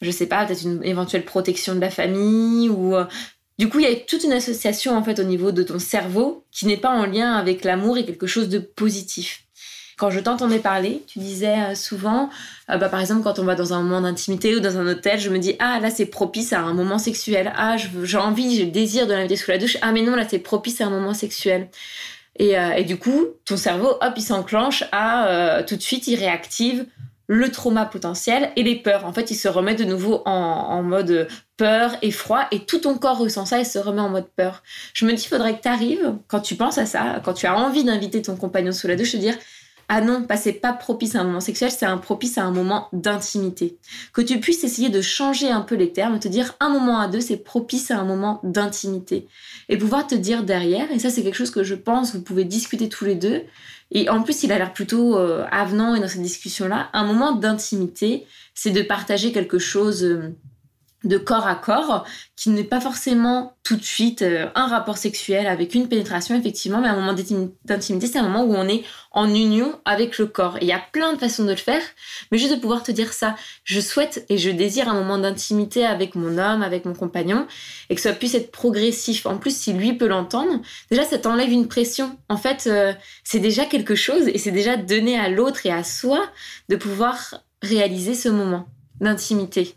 je 0.00 0.10
sais 0.10 0.26
pas, 0.26 0.44
peut-être 0.44 0.62
une 0.62 0.84
éventuelle 0.84 1.24
protection 1.24 1.74
de 1.74 1.80
la 1.80 1.90
famille 1.90 2.68
ou 2.68 2.94
euh, 2.94 3.04
du 3.58 3.68
coup, 3.68 3.78
il 3.80 3.88
y 3.88 3.92
a 3.92 3.94
toute 3.94 4.24
une 4.24 4.32
association 4.32 4.96
en 4.96 5.02
fait 5.02 5.18
au 5.18 5.24
niveau 5.24 5.52
de 5.52 5.62
ton 5.62 5.78
cerveau 5.78 6.44
qui 6.50 6.66
n'est 6.66 6.76
pas 6.76 6.90
en 6.90 7.06
lien 7.06 7.34
avec 7.34 7.64
l'amour 7.64 7.98
et 7.98 8.04
quelque 8.04 8.26
chose 8.26 8.48
de 8.48 8.58
positif. 8.58 9.44
Quand 9.96 10.10
je 10.10 10.20
t'entendais 10.20 10.58
parler, 10.58 11.02
tu 11.06 11.18
disais 11.18 11.54
euh, 11.58 11.74
souvent, 11.74 12.30
euh, 12.70 12.76
bah, 12.76 12.88
par 12.88 13.00
exemple, 13.00 13.22
quand 13.22 13.38
on 13.38 13.44
va 13.44 13.54
dans 13.54 13.72
un 13.72 13.82
moment 13.82 14.00
d'intimité 14.00 14.54
ou 14.54 14.60
dans 14.60 14.78
un 14.78 14.86
hôtel, 14.86 15.20
je 15.20 15.30
me 15.30 15.38
dis, 15.38 15.56
ah 15.58 15.80
là 15.80 15.90
c'est 15.90 16.06
propice 16.06 16.52
à 16.52 16.60
un 16.60 16.74
moment 16.74 16.98
sexuel. 16.98 17.52
Ah, 17.56 17.76
j'ai 17.76 18.18
envie, 18.18 18.56
j'ai 18.56 18.64
le 18.64 18.70
désir 18.70 19.06
de 19.06 19.12
l'inviter 19.12 19.36
sous 19.36 19.50
la 19.50 19.58
douche. 19.58 19.76
Ah, 19.82 19.92
mais 19.92 20.02
non, 20.02 20.16
là 20.16 20.26
c'est 20.28 20.38
propice 20.38 20.80
à 20.80 20.86
un 20.86 20.90
moment 20.90 21.14
sexuel. 21.14 21.68
Et, 22.38 22.58
euh, 22.58 22.72
et, 22.72 22.84
du 22.84 22.98
coup, 22.98 23.26
ton 23.44 23.58
cerveau, 23.58 23.90
hop, 24.00 24.12
il 24.16 24.22
s'enclenche 24.22 24.84
à 24.90 25.62
tout 25.66 25.76
de 25.76 25.82
suite, 25.82 26.06
il 26.06 26.16
réactive 26.16 26.86
le 27.32 27.50
trauma 27.50 27.86
potentiel 27.86 28.50
et 28.56 28.62
les 28.62 28.76
peurs. 28.76 29.06
En 29.06 29.12
fait, 29.12 29.30
il 29.30 29.36
se 29.36 29.48
remet 29.48 29.74
de 29.74 29.84
nouveau 29.84 30.22
en, 30.26 30.82
mode 30.82 31.28
peur, 31.56 31.96
effroi, 32.02 32.46
et 32.50 32.60
tout 32.60 32.78
ton 32.78 32.98
corps 32.98 33.18
ressent 33.18 33.46
ça 33.46 33.60
et 33.60 33.64
se 33.64 33.78
remet 33.78 34.00
en 34.00 34.10
mode 34.10 34.28
peur. 34.36 34.62
Je 34.92 35.06
me 35.06 35.12
dis, 35.12 35.22
il 35.22 35.28
faudrait 35.28 35.56
que 35.56 35.62
tu 35.62 35.68
arrives, 35.68 36.14
quand 36.28 36.40
tu 36.40 36.56
penses 36.56 36.78
à 36.78 36.86
ça, 36.86 37.20
quand 37.24 37.32
tu 37.32 37.46
as 37.46 37.56
envie 37.56 37.84
d'inviter 37.84 38.20
ton 38.20 38.36
compagnon 38.36 38.72
sous 38.72 38.86
la 38.86 38.96
douche, 38.96 39.12
te 39.12 39.16
dire, 39.16 39.34
ah 39.94 40.00
non, 40.00 40.22
pas 40.22 40.38
c'est 40.38 40.54
pas 40.54 40.72
propice 40.72 41.16
à 41.16 41.20
un 41.20 41.24
moment 41.24 41.40
sexuel, 41.40 41.70
c'est 41.70 41.84
un 41.84 41.98
propice 41.98 42.38
à 42.38 42.44
un 42.44 42.50
moment 42.50 42.88
d'intimité. 42.94 43.76
Que 44.14 44.22
tu 44.22 44.40
puisses 44.40 44.64
essayer 44.64 44.88
de 44.88 45.02
changer 45.02 45.50
un 45.50 45.60
peu 45.60 45.74
les 45.74 45.92
termes, 45.92 46.18
te 46.18 46.28
dire 46.28 46.54
un 46.60 46.70
moment 46.70 46.98
à 46.98 47.08
deux, 47.08 47.20
c'est 47.20 47.36
propice 47.36 47.90
à 47.90 47.98
un 47.98 48.04
moment 48.04 48.40
d'intimité. 48.42 49.28
Et 49.68 49.76
pouvoir 49.76 50.06
te 50.06 50.14
dire 50.14 50.44
derrière, 50.44 50.90
et 50.90 50.98
ça 50.98 51.10
c'est 51.10 51.22
quelque 51.22 51.34
chose 51.34 51.50
que 51.50 51.62
je 51.62 51.74
pense, 51.74 52.14
vous 52.14 52.22
pouvez 52.22 52.46
discuter 52.46 52.88
tous 52.88 53.04
les 53.04 53.16
deux, 53.16 53.42
et 53.90 54.08
en 54.08 54.22
plus 54.22 54.42
il 54.44 54.52
a 54.52 54.56
l'air 54.56 54.72
plutôt 54.72 55.18
euh, 55.18 55.44
avenant 55.50 55.94
et 55.94 56.00
dans 56.00 56.08
cette 56.08 56.22
discussion-là, 56.22 56.88
un 56.94 57.04
moment 57.04 57.32
d'intimité, 57.32 58.24
c'est 58.54 58.70
de 58.70 58.80
partager 58.80 59.30
quelque 59.30 59.58
chose... 59.58 60.04
Euh, 60.04 60.34
de 61.04 61.18
corps 61.18 61.46
à 61.46 61.54
corps, 61.54 62.04
qui 62.36 62.50
n'est 62.50 62.64
pas 62.64 62.80
forcément 62.80 63.56
tout 63.62 63.76
de 63.76 63.84
suite 63.84 64.22
euh, 64.22 64.48
un 64.54 64.66
rapport 64.66 64.98
sexuel 64.98 65.46
avec 65.46 65.74
une 65.74 65.88
pénétration, 65.88 66.36
effectivement, 66.36 66.80
mais 66.80 66.88
un 66.88 66.96
moment 66.96 67.12
d'intimité, 67.12 68.06
c'est 68.06 68.18
un 68.18 68.28
moment 68.28 68.44
où 68.44 68.54
on 68.54 68.66
est 68.68 68.82
en 69.12 69.28
union 69.28 69.78
avec 69.84 70.18
le 70.18 70.26
corps. 70.26 70.56
Et 70.56 70.62
il 70.62 70.68
y 70.68 70.72
a 70.72 70.82
plein 70.92 71.12
de 71.12 71.18
façons 71.18 71.44
de 71.44 71.50
le 71.50 71.56
faire, 71.56 71.82
mais 72.30 72.38
juste 72.38 72.54
de 72.54 72.60
pouvoir 72.60 72.82
te 72.82 72.90
dire 72.90 73.12
ça, 73.12 73.36
je 73.64 73.80
souhaite 73.80 74.24
et 74.28 74.38
je 74.38 74.50
désire 74.50 74.88
un 74.88 74.94
moment 74.94 75.18
d'intimité 75.18 75.84
avec 75.84 76.14
mon 76.14 76.38
homme, 76.38 76.62
avec 76.62 76.84
mon 76.84 76.94
compagnon, 76.94 77.46
et 77.90 77.94
que 77.94 78.00
ça 78.00 78.12
puisse 78.12 78.34
être 78.34 78.50
progressif. 78.50 79.26
En 79.26 79.38
plus, 79.38 79.56
si 79.56 79.72
lui 79.72 79.92
peut 79.94 80.08
l'entendre, 80.08 80.60
déjà, 80.90 81.04
ça 81.04 81.18
t'enlève 81.18 81.50
une 81.50 81.68
pression. 81.68 82.16
En 82.28 82.36
fait, 82.36 82.64
euh, 82.66 82.92
c'est 83.24 83.40
déjà 83.40 83.66
quelque 83.66 83.94
chose, 83.94 84.28
et 84.28 84.38
c'est 84.38 84.50
déjà 84.50 84.76
donné 84.76 85.18
à 85.18 85.28
l'autre 85.28 85.66
et 85.66 85.72
à 85.72 85.84
soi 85.84 86.20
de 86.68 86.76
pouvoir 86.76 87.42
réaliser 87.62 88.14
ce 88.14 88.28
moment 88.28 88.66
d'intimité. 89.00 89.74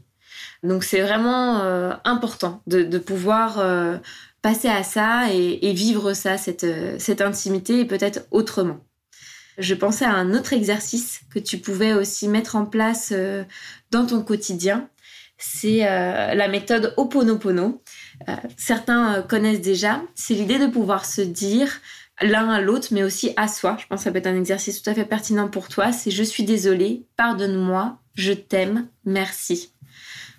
Donc 0.65 0.83
c'est 0.83 1.01
vraiment 1.01 1.61
euh, 1.61 1.93
important 2.03 2.61
de, 2.67 2.97
pouvoir 2.97 3.59
euh, 3.59 3.97
passer 4.41 4.67
à 4.67 4.83
ça 4.83 5.31
et, 5.31 5.73
vivre 5.73 6.13
ça, 6.13 6.35
euh, 6.63 6.95
cette, 6.97 7.21
intimité, 7.21 7.81
et 7.81 7.85
peut-être 7.85 8.25
autrement. 8.31 8.79
Je 9.57 9.73
pensais 9.73 10.05
à 10.05 10.11
un 10.11 10.33
autre 10.33 10.53
exercice 10.53 11.21
que 11.33 11.39
tu 11.39 11.59
pouvais 11.59 11.93
aussi 11.93 12.27
mettre 12.27 12.55
en 12.57 12.65
place 12.65 13.13
dans 13.91 14.05
ton 14.05 14.21
quotidien. 14.21 14.89
C'est 15.37 15.79
la 15.79 16.47
méthode 16.49 16.93
Oponopono. 16.97 17.81
certains 18.57 19.21
connaissent 19.21 19.61
déjà. 19.61 20.01
C'est 20.13 20.33
l'idée 20.33 20.59
de 20.59 20.67
pouvoir 20.67 21.05
se 21.05 21.21
dire 21.21 21.79
l'un 22.21 22.49
à 22.49 22.61
l'autre, 22.61 22.89
mais 22.91 23.03
aussi 23.03 23.31
à 23.35 23.47
soi. 23.47 23.77
Je 23.79 23.85
pense 23.87 23.99
que 23.99 24.03
ça 24.05 24.11
peut 24.11 24.17
être 24.17 24.27
un 24.27 24.37
exercice 24.37 24.81
tout 24.81 24.89
à 24.89 24.93
fait 24.93 25.05
pertinent 25.05 25.47
pour 25.47 25.67
toi. 25.67 25.91
C'est 25.91 26.11
je 26.11 26.23
suis 26.23 26.43
désolée, 26.43 27.05
pardonne-moi, 27.17 27.97
je 28.15 28.33
t'aime, 28.33 28.87
merci. 29.05 29.71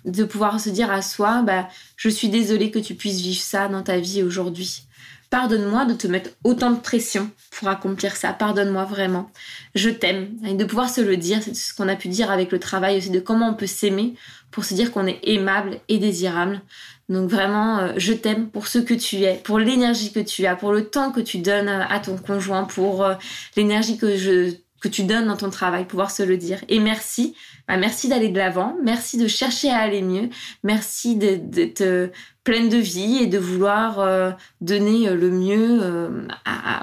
De 0.05 0.23
pouvoir 0.23 0.59
se 0.59 0.69
dire 0.69 0.91
à 0.91 1.01
soi, 1.01 1.41
bah, 1.41 1.67
je 1.95 2.09
suis 2.09 2.29
désolée 2.29 2.71
que 2.71 2.79
tu 2.79 2.95
puisses 2.95 3.21
vivre 3.21 3.41
ça 3.41 3.67
dans 3.67 3.83
ta 3.83 3.99
vie 3.99 4.23
aujourd'hui. 4.23 4.83
Pardonne-moi 5.29 5.83
de 5.85 5.93
te 5.93 6.07
mettre 6.07 6.29
autant 6.45 6.71
de 6.71 6.79
pression 6.79 7.29
pour 7.51 7.67
accomplir 7.67 8.15
ça. 8.15 8.31
Pardonne-moi 8.31 8.85
vraiment. 8.85 9.29
Je 9.75 9.89
t'aime. 9.89 10.29
Et 10.45 10.53
de 10.53 10.63
pouvoir 10.63 10.89
se 10.89 11.01
le 11.01 11.17
dire, 11.17 11.39
c'est 11.43 11.53
ce 11.53 11.73
qu'on 11.73 11.89
a 11.89 11.97
pu 11.97 12.07
dire 12.07 12.31
avec 12.31 12.51
le 12.51 12.59
travail 12.59 12.97
aussi, 12.97 13.09
de 13.09 13.19
comment 13.19 13.49
on 13.49 13.53
peut 13.53 13.67
s'aimer 13.67 14.13
pour 14.51 14.63
se 14.63 14.73
dire 14.73 14.91
qu'on 14.91 15.05
est 15.05 15.19
aimable 15.23 15.81
et 15.89 15.97
désirable. 15.97 16.61
Donc 17.09 17.29
vraiment, 17.29 17.79
euh, 17.79 17.93
je 17.97 18.11
t'aime 18.13 18.49
pour 18.49 18.67
ce 18.67 18.79
que 18.79 18.93
tu 18.93 19.23
es, 19.23 19.35
pour 19.35 19.59
l'énergie 19.59 20.11
que 20.11 20.19
tu 20.19 20.45
as, 20.45 20.55
pour 20.55 20.73
le 20.73 20.89
temps 20.89 21.11
que 21.11 21.21
tu 21.21 21.37
donnes 21.37 21.69
à 21.69 21.99
ton 21.99 22.17
conjoint, 22.17 22.65
pour 22.65 23.03
euh, 23.03 23.15
l'énergie 23.55 23.97
que 23.97 24.51
que 24.79 24.87
tu 24.89 25.05
donnes 25.05 25.25
dans 25.25 25.37
ton 25.37 25.49
travail, 25.49 25.85
pouvoir 25.85 26.11
se 26.11 26.21
le 26.21 26.37
dire. 26.37 26.59
Et 26.69 26.79
merci, 26.79 27.33
bah 27.67 27.77
merci 27.77 28.09
d'aller 28.09 28.29
de 28.29 28.37
l'avant, 28.37 28.77
merci 28.83 29.17
de 29.17 29.27
chercher 29.27 29.71
à 29.71 29.77
aller 29.77 30.03
mieux, 30.03 30.29
merci 30.61 31.15
d'être 31.15 31.81
euh, 31.81 32.09
pleine 32.43 32.69
de 32.69 32.77
vie 32.77 33.17
et 33.23 33.25
de 33.25 33.39
vouloir 33.39 34.35
donner 34.61 35.09
le 35.09 35.31
mieux 35.31 35.81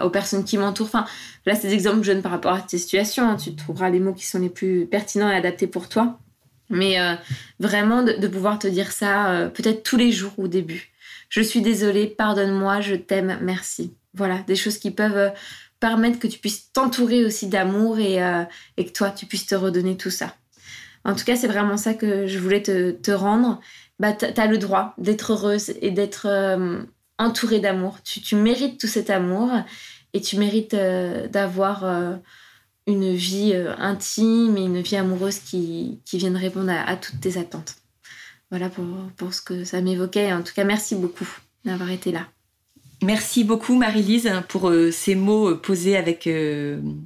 aux 0.03 0.11
personnes 0.11 0.45
qui 0.45 0.59
m'entourent. 0.59 0.89
Enfin, 0.89 1.07
là, 1.47 1.55
c'est 1.55 1.69
des 1.69 1.75
exemples 1.75 2.01
que 2.01 2.07
je 2.07 2.13
donne 2.13 2.21
par 2.21 2.33
rapport 2.33 2.53
à 2.53 2.61
tes 2.61 2.77
situations. 2.77 3.31
Hein. 3.31 3.37
Tu 3.37 3.55
trouveras 3.55 3.89
les 3.89 3.99
mots 3.99 4.13
qui 4.13 4.27
sont 4.27 4.41
les 4.41 4.51
plus 4.51 4.85
pertinents 4.85 5.31
et 5.31 5.35
adaptés 5.35 5.67
pour 5.67 5.89
toi. 5.89 6.19
Mais 6.71 6.99
euh, 6.99 7.15
vraiment 7.61 8.03
de, 8.03 8.27
pouvoir 8.29 8.59
te 8.59 8.67
dire 8.67 8.93
ça 8.93 9.31
euh, 9.31 9.49
peut-être 9.49 9.83
tous 9.83 9.97
les 9.97 10.13
jours 10.13 10.33
au 10.39 10.49
début. 10.49 10.93
Je 11.29 11.41
suis 11.41 11.61
désolée, 11.61 12.07
pardonne-moi, 12.07 12.81
je 12.81 12.95
t'aime, 12.95 13.39
merci. 13.43 13.95
Voilà, 14.15 14.39
des 14.47 14.57
choses 14.57 14.79
qui 14.79 14.91
peuvent 14.91 15.17
euh, 15.17 15.31
permettre 15.81 16.19
que 16.19 16.27
tu 16.27 16.39
puisses 16.39 16.73
t'entourer 16.73 17.25
aussi 17.25 17.49
d'amour 17.49 17.99
et, 17.99 18.19
et, 18.77 18.87
que 18.87 18.93
toi, 18.93 19.11
tu 19.11 19.27
puisses 19.27 19.47
te 19.47 19.55
redonner 19.55 19.99
tout 19.99 20.11
ça. 20.11 20.35
En 21.05 21.15
tout 21.15 21.25
cas, 21.25 21.37
c'est 21.37 21.49
vraiment 21.49 21.77
ça 21.77 21.93
que 21.93 22.27
je 22.27 22.39
voulais 22.39 22.63
te, 22.63 22.93
te 22.93 23.11
rendre. 23.11 23.61
Bah, 23.99 24.15
tu 24.15 24.25
as 24.25 24.47
le 24.47 24.57
droit 24.57 24.95
d'être 24.97 25.33
heureuse 25.33 25.75
et 25.83 25.91
d'être 25.91 26.27
entourée 27.19 27.61
d'amour. 27.61 27.99
Tu, 28.03 28.23
tu, 28.23 28.35
mérites 28.35 28.81
tout 28.81 28.87
cet 28.87 29.11
amour 29.11 29.51
et 30.15 30.23
tu 30.23 30.39
mérites 30.39 30.75
d'avoir 30.75 31.85
une 32.87 33.15
vie 33.15 33.53
euh, 33.55 33.75
intime 33.79 34.57
et 34.57 34.65
une 34.65 34.81
vie 34.81 34.97
amoureuse 34.97 35.39
qui, 35.39 36.01
qui 36.05 36.19
viennent 36.19 36.37
répondre 36.37 36.71
à, 36.71 36.97
toutes 36.97 37.21
tes 37.21 37.39
attentes. 37.39 37.77
Voilà 38.51 38.69
pour, 38.69 38.85
pour 39.17 39.35
ce 39.35 39.43
que 39.43 39.65
ça 39.65 39.81
m'évoquait. 39.81 40.33
En 40.33 40.43
tout 40.43 40.53
cas, 40.55 40.65
merci 40.65 40.95
beaucoup 40.95 41.29
d'avoir 41.65 41.91
été 41.91 42.13
là. 42.13 42.27
Merci 43.05 43.45
beaucoup 43.45 43.75
Marie-Lise 43.75 44.33
pour 44.49 44.71
euh, 44.71 44.91
ces 44.91 45.15
mots 45.15 45.51
euh, 45.51 45.61
posés 45.61 45.95
avec, 45.95 46.27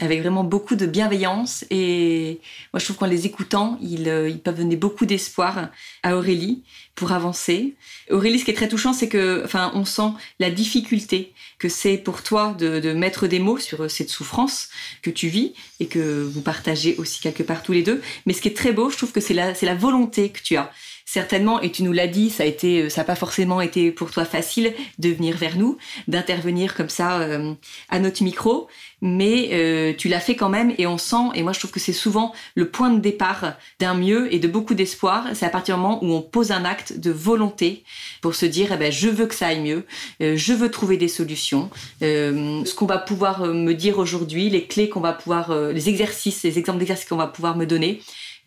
avec 0.00 0.20
vraiment 0.20 0.44
beaucoup 0.44 0.76
de 0.76 0.87
bienveillance 0.87 1.64
et 1.70 2.38
moi 2.72 2.78
je 2.78 2.84
trouve 2.84 2.98
qu'en 2.98 3.06
les 3.06 3.26
écoutant, 3.26 3.76
ils, 3.82 4.06
ils 4.28 4.38
peuvent 4.38 4.58
donner 4.58 4.76
beaucoup 4.76 5.06
d'espoir 5.06 5.70
à 6.04 6.16
Aurélie 6.16 6.62
pour 6.94 7.11
avancer. 7.11 7.74
Aurélie, 8.11 8.38
ce 8.38 8.44
qui 8.44 8.52
est 8.52 8.54
très 8.54 8.68
touchant, 8.68 8.92
c'est 8.92 9.08
que, 9.08 9.42
enfin, 9.44 9.72
on 9.74 9.84
sent 9.84 10.11
la 10.38 10.50
difficulté 10.50 11.32
que 11.58 11.68
c'est 11.68 11.96
pour 11.96 12.22
toi 12.22 12.54
de, 12.56 12.78
de, 12.78 12.92
mettre 12.92 13.26
des 13.26 13.40
mots 13.40 13.58
sur 13.58 13.90
cette 13.90 14.11
souffrance 14.11 14.68
que 15.02 15.11
tu 15.11 15.28
vis 15.28 15.52
et 15.80 15.87
que 15.87 16.22
vous 16.22 16.42
partagez 16.42 16.96
aussi 16.98 17.20
quelque 17.20 17.42
part 17.42 17.62
tous 17.62 17.72
les 17.72 17.82
deux. 17.82 18.00
Mais 18.26 18.32
ce 18.32 18.40
qui 18.40 18.48
est 18.48 18.56
très 18.56 18.72
beau, 18.72 18.90
je 18.90 18.96
trouve 18.96 19.12
que 19.12 19.20
c'est 19.20 19.34
la, 19.34 19.54
c'est 19.54 19.66
la 19.66 19.74
volonté 19.74 20.30
que 20.30 20.40
tu 20.42 20.56
as 20.56 20.70
certainement, 21.09 21.59
et 21.62 21.71
tu 21.73 21.85
nous 21.85 21.94
l'as 21.94 22.07
dit, 22.07 22.29
ça 22.29 22.42
a 22.42 22.47
été, 22.47 22.90
ça 22.90 23.01
n'a 23.01 23.07
pas 23.07 23.14
forcément 23.14 23.62
été 23.62 23.90
pour 23.90 24.11
toi 24.11 24.27
facile 24.27 24.75
de 24.99 25.09
venir 25.09 25.38
vers 25.38 25.57
nous, 25.57 25.79
d'intervenir 26.07 26.75
comme 26.75 26.90
ça 26.90 27.21
euh, 27.21 27.55
à 27.88 27.99
notre 27.99 28.23
micro, 28.23 28.68
mais 29.01 29.49
euh, 29.53 29.94
tu 29.97 30.09
l'as 30.09 30.21
fait 30.21 30.37
quand 30.37 30.51
même, 30.51 30.75
et 30.77 30.87
on 30.87 30.99
sent, 30.99 31.31
et 31.35 31.42
moi 31.42 31.55
je 31.55 31.61
trouve 31.61 31.71
que 31.71 31.81
c'est 31.81 31.94
souvent 31.94 32.35
le 32.57 32.68
point 32.68 32.90
de 32.90 33.01
départ 33.01 33.55
d'un 33.81 33.94
mieux 33.94 34.35
et 34.35 34.38
de 34.38 34.49
beaucoup 34.49 34.75
d'espoir, 34.75 35.29
c'est 35.33 35.47
à 35.47 35.49
partir 35.49 35.77
du 35.77 35.81
moment 35.81 36.05
où 36.05 36.12
on 36.12 36.21
pose 36.21 36.51
un 36.53 36.66
acte 36.66 36.99
de 36.99 37.11
volonté 37.11 37.85
pour 38.21 38.35
se 38.35 38.44
dire, 38.44 38.73
eh 38.75 38.77
ben, 38.77 38.92
je 38.92 39.09
veux 39.09 39.25
que 39.25 39.35
ça 39.35 39.47
aille 39.47 39.62
mieux, 39.62 39.87
euh, 40.21 40.37
je 40.37 40.53
veux 40.53 40.71
trouver 40.71 40.99
des 40.99 41.09
solutions, 41.09 41.71
ce 42.03 42.75
qu'on 42.75 42.85
va 42.85 42.99
pouvoir 42.99 43.47
me 43.47 43.73
dire 43.73 43.99
aujourd'hui, 43.99 44.51
les 44.51 44.66
clés 44.66 44.90
qu'on 44.90 45.01
va 45.01 45.14
pouvoir, 45.14 45.59
les 45.73 45.88
exercices, 45.88 46.42
les 46.42 46.59
exemples 46.59 46.81
d'exercices 46.81 47.09
qu'on 47.09 47.16
va 47.16 47.29
pouvoir 47.29 47.57
me 47.57 47.64
donner, 47.64 48.03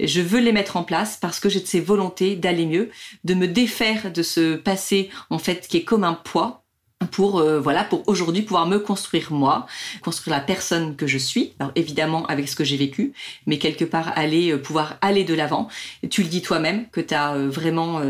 je 0.08 0.22
veux 0.22 0.40
les 0.40 0.52
mettre 0.52 0.78
en 0.78 0.84
place 0.84 1.18
parce 1.18 1.40
que 1.40 1.50
j'ai 1.50 1.60
de 1.60 1.68
ces 1.68 1.80
volontés 1.80 2.36
d'aller 2.36 2.66
mieux, 2.66 2.90
de 3.24 3.34
me 3.34 3.48
défaire 3.48 4.12
de 4.12 4.24
ce 4.24 4.56
passé 4.56 5.10
en 5.30 5.40
fait 5.40 5.68
qui 5.68 5.78
est 5.78 5.84
comme 5.84 6.04
un 6.04 6.14
poids 6.14 6.61
pour 7.10 7.40
euh, 7.40 7.60
voilà 7.60 7.84
pour 7.84 8.08
aujourd'hui 8.08 8.42
pouvoir 8.42 8.68
me 8.68 8.78
construire 8.78 9.32
moi, 9.32 9.66
construire 10.02 10.36
la 10.36 10.42
personne 10.42 10.96
que 10.96 11.08
je 11.08 11.18
suis. 11.18 11.54
Alors 11.60 11.72
évidemment 11.76 12.26
avec 12.28 12.48
ce 12.48 12.56
que 12.56 12.64
j'ai 12.64 12.78
vécu, 12.78 13.14
mais 13.48 13.58
quelque 13.58 13.86
part 13.86 14.12
aller 14.16 14.52
euh, 14.52 14.58
pouvoir 14.58 14.98
aller 15.02 15.24
de 15.24 15.34
l'avant. 15.34 15.68
Tu 16.10 16.24
le 16.24 16.30
dis 16.30 16.42
toi-même 16.42 16.90
que 16.90 17.02
tu 17.02 17.14
as 17.14 17.34
euh, 17.34 17.50
vraiment 17.50 18.02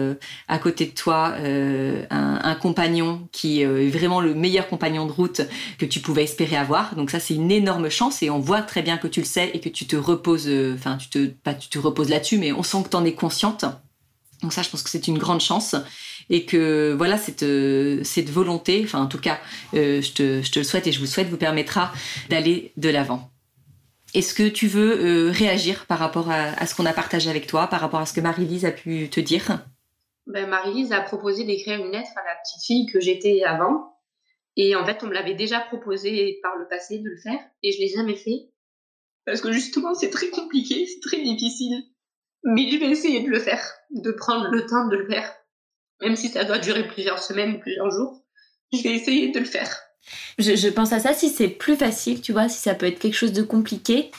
à 0.47 0.60
côté 0.60 0.86
de 0.86 0.91
toi 0.91 1.34
un, 1.36 2.06
un, 2.10 2.56
compagnon 2.56 3.27
qui 3.32 3.62
est 3.62 3.89
vraiment 3.89 4.21
le 4.21 4.34
meilleur 4.34 4.67
compagnon 4.67 5.06
de 5.06 5.12
route 5.12 5.41
que 5.77 5.86
tu 5.86 5.99
pouvais 5.99 6.23
espérer 6.23 6.56
avoir. 6.56 6.95
Donc 6.95 7.10
ça 7.10 7.19
c'est 7.19 7.36
une 7.36 7.51
énorme 7.51 7.89
chance 7.89 8.21
et 8.23 8.30
on 8.30 8.39
voit 8.39 8.62
très 8.62 8.82
bien 8.82 8.97
que 8.97 9.08
tu 9.08 9.19
le 9.19 9.25
sais 9.25 9.51
et 9.54 9.60
que 9.60 9.69
tu 9.69 9.86
te 9.86 9.95
reposes 9.95 10.49
enfin 10.75 10.97
tu 10.97 11.10
te 11.10 11.27
pas 11.27 11.54
tu 11.54 11.69
te 11.69 11.80
reposes 11.80 12.10
là-dessus 12.10 12.38
mais 12.38 12.51
on 12.51 12.63
sent 12.63 12.84
que 12.84 12.89
tu 12.89 12.95
en 12.95 13.06
es 13.06 13.13
consciente. 13.13 13.65
Donc 14.41 14.54
ça 14.54 14.62
je 14.62 14.69
pense 14.69 14.84
que 14.84 14.89
c'est 14.89 15.08
une 15.08 15.17
grande 15.17 15.41
chance 15.41 15.75
et 16.32 16.46
que 16.46 16.94
voilà 16.94 17.17
cette 17.17 17.44
euh, 17.44 18.04
cette 18.04 18.30
volonté, 18.30 18.82
enfin 18.84 19.02
en 19.02 19.08
tout 19.08 19.20
cas, 19.20 19.39
euh, 19.76 20.02
je, 20.02 20.13
te, 20.13 20.41
je 20.41 20.52
te 20.52 20.60
le 20.60 20.65
souhaite 20.65 20.88
et 20.88 20.91
je 20.91 21.00
vous 21.00 21.06
souhaite, 21.06 21.28
vous 21.28 21.38
permettra 21.38 21.91
d'aller 22.30 22.72
de 22.78 22.89
l'avant. 22.89 23.30
Est-ce 24.13 24.34
que 24.34 24.48
tu 24.48 24.67
veux 24.67 25.28
euh, 25.28 25.32
réagir 25.32 25.86
par 25.86 26.00
rapport 26.00 26.32
à, 26.32 26.65
ce 26.65 26.74
qu'on 26.74 26.86
a 26.86 26.94
partagé 26.94 27.30
avec 27.30 27.48
toi, 27.48 27.67
par 27.67 27.80
rapport 27.82 28.00
à 28.00 28.06
ce 28.06 28.13
que 28.13 28.22
Marie-Lise 28.22 28.65
a 28.65 28.72
pu 28.72 29.10
te 29.10 29.20
dire? 29.20 29.60
Ben, 30.28 30.50
Marie-Lise 30.50 30.91
a 30.94 31.02
proposé 31.02 31.44
d'écrire 31.44 31.80
une 31.80 31.91
lettre 31.91 32.12
à 32.15 32.28
la 32.28 32.36
petite 32.44 32.65
fille 32.65 32.86
que 32.91 33.00
j'étais 33.00 33.44
avant. 33.44 33.98
Et 34.58 34.76
en 34.76 34.86
fait, 34.86 35.02
on 35.04 35.08
me 35.08 35.13
l'avait 35.13 35.34
déjà 35.34 35.62
proposé 35.62 36.39
par 36.44 36.58
le 36.58 36.67
passé 36.67 37.00
de 37.00 37.08
le 37.08 37.17
faire 37.17 37.39
et 37.63 37.72
je 37.72 37.80
l'ai 37.80 37.88
jamais 37.88 38.15
fait. 38.15 38.50
Parce 39.26 39.39
que 39.39 39.52
justement, 39.52 39.94
c'est 39.94 40.10
très 40.10 40.30
compliqué, 40.30 40.86
c'est 40.88 41.00
très 41.02 41.22
difficile. 41.22 41.84
Mais 42.44 42.70
je 42.70 42.78
vais 42.78 42.89
essayer 42.89 43.22
de 43.22 43.30
le 43.30 43.39
faire, 43.39 43.63
de 43.91 44.12
prendre 44.12 44.50
le 44.50 44.65
temps 44.65 44.88
de 44.88 44.98
le 44.98 45.08
faire 45.08 45.34
même 46.02 46.16
si 46.16 46.30
ça 46.30 46.44
doit 46.44 46.60
durer 46.60 46.88
plusieurs 46.88 47.22
semaines, 47.22 47.60
plusieurs 47.60 47.92
jours, 47.92 48.22
je 48.74 48.82
vais 48.82 48.96
essayer 48.96 49.32
de 49.32 49.40
le 49.40 49.46
faire. 49.46 49.70
Je, 50.40 50.70
pense 50.70 50.94
à 50.94 51.00
ça 51.00 51.14
si 51.14 51.30
c'est 51.30 51.48
plus 51.48 51.76
facile, 51.76 52.22
tu 52.22 52.32
vois, 52.32 52.50
si 52.50 52.60
ça 52.60 52.74
peut 52.74 52.88
être 52.88 53.00
quelque 53.00 53.16
chose 53.16 53.34
de 53.34 53.44
compliqué. 53.44 54.12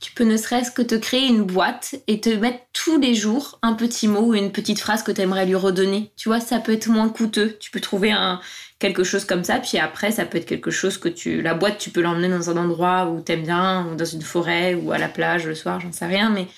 Tu 0.00 0.10
peux 0.12 0.24
ne 0.24 0.36
serait-ce 0.36 0.72
que 0.72 0.82
te 0.82 0.96
créer 0.96 1.28
une 1.28 1.44
boîte 1.44 1.94
et 2.08 2.20
te 2.20 2.28
mettre 2.28 2.58
tous 2.72 2.98
les 2.98 3.14
jours 3.14 3.60
un 3.62 3.74
petit 3.74 4.08
mot 4.08 4.22
ou 4.22 4.34
une 4.34 4.50
petite 4.50 4.80
phrase 4.80 5.04
que 5.04 5.12
tu 5.12 5.20
aimerais 5.20 5.46
lui 5.46 5.54
redonner. 5.54 6.10
Tu 6.16 6.28
vois, 6.28 6.40
ça 6.40 6.58
peut 6.58 6.72
être 6.72 6.88
moins 6.88 7.08
coûteux. 7.08 7.56
Tu 7.60 7.70
peux 7.70 7.78
trouver 7.78 8.10
un, 8.10 8.40
quelque 8.80 9.04
chose 9.04 9.24
comme 9.24 9.44
ça, 9.44 9.60
puis 9.60 9.78
après, 9.78 10.10
ça 10.10 10.24
peut 10.24 10.38
être 10.38 10.46
quelque 10.46 10.72
chose 10.72 10.98
que 10.98 11.08
tu. 11.08 11.40
La 11.40 11.54
boîte, 11.54 11.78
tu 11.78 11.90
peux 11.90 12.00
l'emmener 12.00 12.28
dans 12.28 12.50
un 12.50 12.56
endroit 12.56 13.06
où 13.06 13.20
t'aimes 13.20 13.44
bien, 13.44 13.86
ou 13.86 13.94
dans 13.94 14.04
une 14.04 14.22
forêt, 14.22 14.74
ou 14.74 14.90
à 14.90 14.98
la 14.98 15.08
plage 15.08 15.46
le 15.46 15.54
soir, 15.54 15.78
j'en 15.78 15.92
sais 15.92 16.06
rien, 16.06 16.30
mais 16.30 16.48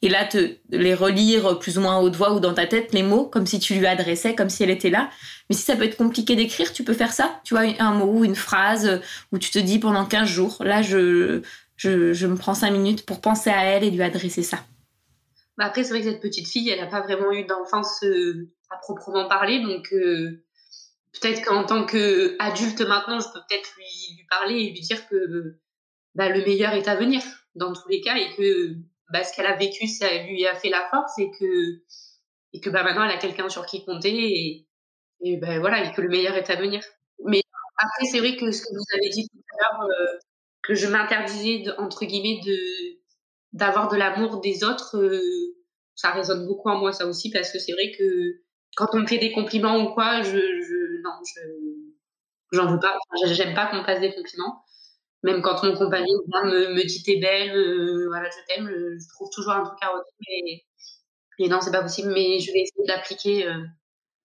et 0.00 0.08
là 0.08 0.24
te 0.24 0.54
les 0.70 0.94
relire 0.94 1.58
plus 1.58 1.78
ou 1.78 1.80
moins 1.80 1.96
à 1.96 2.00
haute 2.00 2.14
voix 2.14 2.32
ou 2.32 2.40
dans 2.40 2.54
ta 2.54 2.66
tête 2.66 2.92
les 2.92 3.02
mots 3.02 3.24
comme 3.24 3.46
si 3.46 3.58
tu 3.58 3.74
lui 3.74 3.86
adressais 3.86 4.34
comme 4.34 4.48
si 4.48 4.62
elle 4.62 4.70
était 4.70 4.90
là. 4.90 5.10
Mais 5.48 5.56
si 5.56 5.62
ça 5.62 5.76
peut 5.76 5.84
être 5.84 5.96
compliqué 5.96 6.36
d'écrire 6.36 6.72
tu 6.72 6.84
peux 6.84 6.94
faire 6.94 7.12
ça. 7.12 7.40
Tu 7.44 7.54
vois 7.54 7.64
un 7.78 7.92
mot 7.92 8.20
ou 8.20 8.24
une 8.24 8.36
phrase 8.36 9.00
où 9.32 9.38
tu 9.38 9.50
te 9.50 9.58
dis 9.58 9.78
pendant 9.78 10.04
15 10.04 10.28
jours 10.28 10.56
là 10.60 10.82
je 10.82 11.42
je, 11.76 12.26
me 12.26 12.36
prends 12.36 12.54
5 12.54 12.70
minutes 12.70 13.06
pour 13.06 13.20
penser 13.20 13.50
à 13.50 13.62
elle 13.64 13.84
et 13.84 13.90
lui 13.90 14.02
adresser 14.02 14.42
ça. 14.42 14.58
Bah 15.56 15.64
après 15.66 15.82
c'est 15.82 15.90
vrai 15.90 16.02
que 16.02 16.10
cette 16.10 16.20
petite 16.20 16.48
fille 16.48 16.70
elle 16.70 16.80
n'a 16.80 16.86
pas 16.86 17.00
vraiment 17.00 17.32
eu 17.32 17.44
d'enfance 17.44 18.02
euh, 18.04 18.48
à 18.70 18.76
proprement 18.76 19.26
parler. 19.28 19.60
Donc 19.62 19.92
euh, 19.92 20.44
peut-être 21.12 21.44
qu'en 21.44 21.64
tant 21.64 21.84
que 21.84 22.36
adulte 22.38 22.80
maintenant 22.82 23.18
je 23.18 23.26
peux 23.26 23.40
peut-être 23.48 23.68
lui, 23.76 24.16
lui 24.16 24.26
parler 24.30 24.54
et 24.54 24.70
lui 24.70 24.80
dire 24.80 25.08
que 25.08 25.56
bah, 26.14 26.28
le 26.28 26.40
meilleur 26.44 26.72
est 26.74 26.86
à 26.86 26.94
venir 26.94 27.22
dans 27.56 27.72
tous 27.72 27.88
les 27.88 28.00
cas 28.00 28.16
et 28.16 28.34
que 28.36 28.76
bah, 29.12 29.24
ce 29.24 29.34
qu'elle 29.34 29.46
a 29.46 29.56
vécu, 29.56 29.86
ça 29.88 30.06
lui 30.24 30.46
a 30.46 30.54
fait 30.54 30.68
la 30.70 30.88
force 30.90 31.18
et 31.18 31.30
que, 31.30 31.82
et 32.52 32.60
que 32.60 32.70
bah, 32.70 32.82
maintenant 32.82 33.04
elle 33.04 33.12
a 33.16 33.18
quelqu'un 33.18 33.48
sur 33.48 33.66
qui 33.66 33.84
compter 33.84 34.10
et, 34.14 34.66
et 35.22 35.36
ben 35.38 35.60
voilà, 35.60 35.84
et 35.84 35.92
que 35.92 36.00
le 36.00 36.08
meilleur 36.08 36.36
est 36.36 36.50
à 36.50 36.56
venir. 36.56 36.82
Mais 37.26 37.42
après, 37.78 38.06
c'est 38.06 38.20
vrai 38.20 38.36
que 38.36 38.50
ce 38.52 38.62
que 38.62 38.68
vous 38.74 38.84
avez 38.98 39.08
dit 39.10 39.28
tout 39.28 39.38
à 39.38 39.56
l'heure, 39.82 39.90
euh, 39.90 40.18
que 40.62 40.74
je 40.74 40.86
m'interdisais, 40.88 41.64
entre 41.78 42.04
guillemets, 42.06 42.40
de 42.46 42.58
d'avoir 43.54 43.88
de 43.90 43.96
l'amour 43.96 44.40
des 44.40 44.64
autres, 44.64 44.96
euh, 44.98 45.20
ça 45.94 46.10
résonne 46.12 46.46
beaucoup 46.46 46.68
en 46.70 46.78
moi, 46.78 46.92
ça 46.92 47.06
aussi, 47.06 47.30
parce 47.30 47.52
que 47.52 47.58
c'est 47.58 47.72
vrai 47.72 47.92
que 47.98 48.42
quand 48.76 48.88
on 48.94 49.00
me 49.00 49.06
fait 49.06 49.18
des 49.18 49.32
compliments 49.32 49.78
ou 49.80 49.94
quoi, 49.94 50.22
je, 50.22 50.30
je 50.38 51.02
non, 51.02 51.12
je 51.24 51.40
j'en 52.52 52.70
veux 52.72 52.78
pas. 52.80 52.96
J'aime 53.26 53.54
pas 53.54 53.66
qu'on 53.66 53.78
me 53.78 53.84
fasse 53.84 54.00
des 54.00 54.14
compliments. 54.14 54.62
Même 55.24 55.42
quand 55.42 55.62
mon 55.64 55.76
compagnon 55.76 56.14
me, 56.44 56.74
me 56.74 56.86
dit 56.86 57.02
t'es 57.02 57.16
belle, 57.18 57.56
euh, 57.56 58.06
voilà, 58.08 58.28
je 58.30 58.54
t'aime, 58.54 58.68
je 58.68 59.08
trouve 59.14 59.28
toujours 59.30 59.52
un 59.52 59.64
truc 59.64 59.78
à 59.82 59.88
redire. 59.88 60.64
Et, 61.38 61.48
non, 61.48 61.60
c'est 61.60 61.72
pas 61.72 61.82
possible, 61.82 62.12
mais 62.12 62.38
je 62.38 62.52
vais 62.52 62.60
essayer 62.60 62.86
d'appliquer 62.86 63.46
euh, 63.46 63.64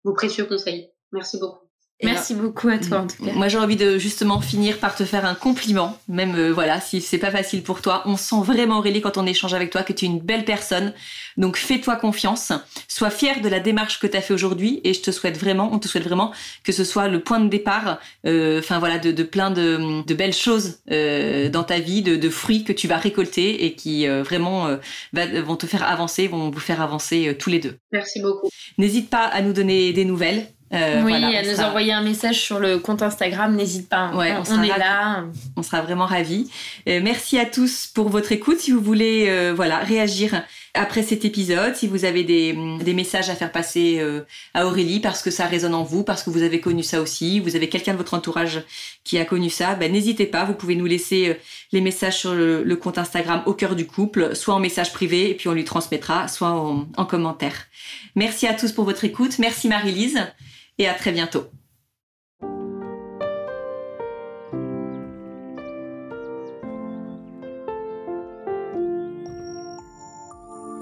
vos 0.04 0.14
précieux 0.14 0.46
conseils. 0.46 0.92
Merci 1.12 1.40
beaucoup. 1.40 1.67
Merci 2.04 2.36
beaucoup 2.36 2.70
à 2.70 2.78
toi 2.78 3.00
en 3.00 3.08
tout 3.08 3.26
cas. 3.26 3.32
Moi 3.34 3.48
j'ai 3.48 3.58
envie 3.58 3.76
de 3.76 3.98
justement 3.98 4.40
finir 4.40 4.78
par 4.78 4.96
te 4.96 5.04
faire 5.04 5.26
un 5.26 5.34
compliment, 5.34 5.98
même 6.08 6.36
euh, 6.36 6.54
voilà 6.54 6.80
si 6.80 7.02
c'est 7.02 7.18
pas 7.18 7.32
facile 7.32 7.64
pour 7.64 7.82
toi. 7.82 8.04
On 8.06 8.18
sent 8.18 8.42
vraiment 8.44 8.78
Aurélie 8.78 9.02
quand 9.02 9.18
on 9.18 9.26
échange 9.26 9.56
avec 9.56 9.72
toi 9.72 9.82
que 9.82 9.94
tu 9.94 10.06
es 10.06 10.08
une 10.08 10.20
belle 10.20 10.46
personne. 10.46 10.94
Donc 11.38 11.58
fais-toi 11.58 11.96
confiance, 11.96 12.52
sois 12.88 13.10
fière 13.10 13.42
de 13.42 13.50
la 13.50 13.60
démarche 13.60 14.00
que 14.00 14.06
tu 14.06 14.16
as 14.16 14.22
fait 14.22 14.34
aujourd'hui 14.34 14.80
et 14.84 14.94
je 14.94 15.02
te 15.02 15.10
souhaite 15.10 15.38
vraiment, 15.38 15.70
on 15.74 15.80
te 15.80 15.88
souhaite 15.88 16.04
vraiment 16.04 16.32
que 16.64 16.72
ce 16.72 16.84
soit 16.84 17.08
le 17.08 17.22
point 17.22 17.40
de 17.40 17.50
départ, 17.50 18.00
euh, 18.28 18.60
enfin 18.60 18.78
voilà 18.78 19.00
de, 19.00 19.24
plein 19.24 19.50
de, 19.50 20.14
belles 20.14 20.34
choses 20.34 20.80
euh, 20.92 21.50
dans 21.50 21.64
ta 21.64 21.80
vie, 21.80 22.04
de, 22.04 22.30
fruits 22.30 22.64
que 22.64 22.74
tu 22.74 22.88
vas 22.88 22.98
récolter 22.98 23.66
et 23.66 23.74
qui 23.74 24.08
vraiment 24.08 24.78
vont 25.14 25.56
te 25.56 25.66
faire 25.66 25.84
avancer, 25.84 26.28
vont 26.28 26.50
vous 26.50 26.60
faire 26.60 26.82
avancer 26.82 27.36
tous 27.40 27.50
les 27.50 27.60
deux. 27.60 27.78
Merci 27.92 28.22
beaucoup. 28.22 28.50
N'hésite 28.78 29.10
pas 29.10 29.26
à 29.26 29.42
nous 29.42 29.54
donner 29.54 29.94
des 29.94 30.06
nouvelles. 30.06 30.48
Euh, 30.74 31.02
oui, 31.04 31.14
à 31.14 31.44
nous 31.44 31.62
envoyer 31.62 31.94
un 31.94 32.02
message 32.02 32.42
sur 32.42 32.60
le 32.60 32.78
compte 32.78 33.02
Instagram, 33.02 33.56
n'hésite 33.56 33.88
pas. 33.88 34.12
Ouais, 34.14 34.34
on, 34.50 34.64
est 34.64 34.68
là. 34.68 35.24
On 35.56 35.64
sera 35.64 35.82
vraiment 35.82 36.06
ravis. 36.06 36.50
Euh, 36.90 37.00
merci 37.02 37.40
à 37.40 37.46
tous 37.46 37.88
pour 37.88 38.10
votre 38.10 38.34
écoute. 38.34 38.60
Si 38.60 38.72
vous 38.72 38.82
voulez 38.82 39.28
euh, 39.30 39.54
voilà, 39.56 39.78
réagir 39.78 40.44
après 40.74 41.04
cet 41.04 41.24
épisode, 41.24 41.76
si 41.76 41.88
vous 41.88 42.04
avez 42.04 42.24
des, 42.24 42.58
des 42.84 42.94
messages 42.94 43.30
à 43.30 43.36
faire 43.36 43.52
passer 43.52 44.00
à 44.54 44.68
Aurélie 44.68 45.00
parce 45.00 45.24
que 45.24 45.32
ça 45.32 45.48
résonne 45.48 45.74
en 45.74 45.84
vous, 45.84 46.04
parce 46.04 46.22
que 46.22 46.30
vous 46.30 46.44
avez 46.44 46.60
connu 46.60 46.84
ça 46.84 47.02
aussi, 47.02 47.40
vous 47.40 47.56
avez 47.56 47.68
quelqu'un 47.68 47.94
de 47.94 47.98
votre 47.98 48.14
entourage 48.14 48.62
qui 49.04 49.18
a 49.18 49.26
connu 49.26 49.50
ça, 49.50 49.74
ben, 49.74 49.92
n'hésitez 49.92 50.28
pas. 50.28 50.44
Vous 50.46 50.54
pouvez 50.54 50.76
nous 50.76 50.86
laisser 50.86 51.40
les 51.72 51.82
messages 51.82 52.20
sur 52.20 52.36
le, 52.36 52.76
compte 52.76 53.00
Instagram 53.00 53.42
au 53.48 53.54
cœur 53.54 53.76
du 53.76 53.88
couple, 53.88 54.36
soit 54.36 54.54
en 54.54 54.60
message 54.60 54.94
privé 54.94 55.32
et 55.32 55.34
puis 55.34 55.48
on 55.48 55.54
lui 55.54 55.64
transmettra, 55.64 56.28
soit 56.28 56.52
en, 56.52 56.88
en 56.96 57.06
commentaire. 57.06 57.66
Merci 58.16 58.46
à 58.46 58.54
tous 58.54 58.72
pour 58.72 58.86
votre 58.86 59.04
écoute. 59.04 59.40
Merci 59.40 59.70
Marie-Lise 59.70 60.20
et 60.78 60.88
à 60.88 60.94
très 60.94 61.12
bientôt. 61.12 61.46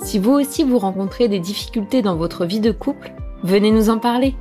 Si 0.03 0.19
vous 0.19 0.33
aussi 0.33 0.63
vous 0.63 0.77
rencontrez 0.77 1.27
des 1.27 1.39
difficultés 1.39 2.01
dans 2.01 2.15
votre 2.15 2.45
vie 2.45 2.59
de 2.59 2.71
couple, 2.71 3.11
venez 3.43 3.71
nous 3.71 3.89
en 3.89 3.97
parler. 3.97 4.35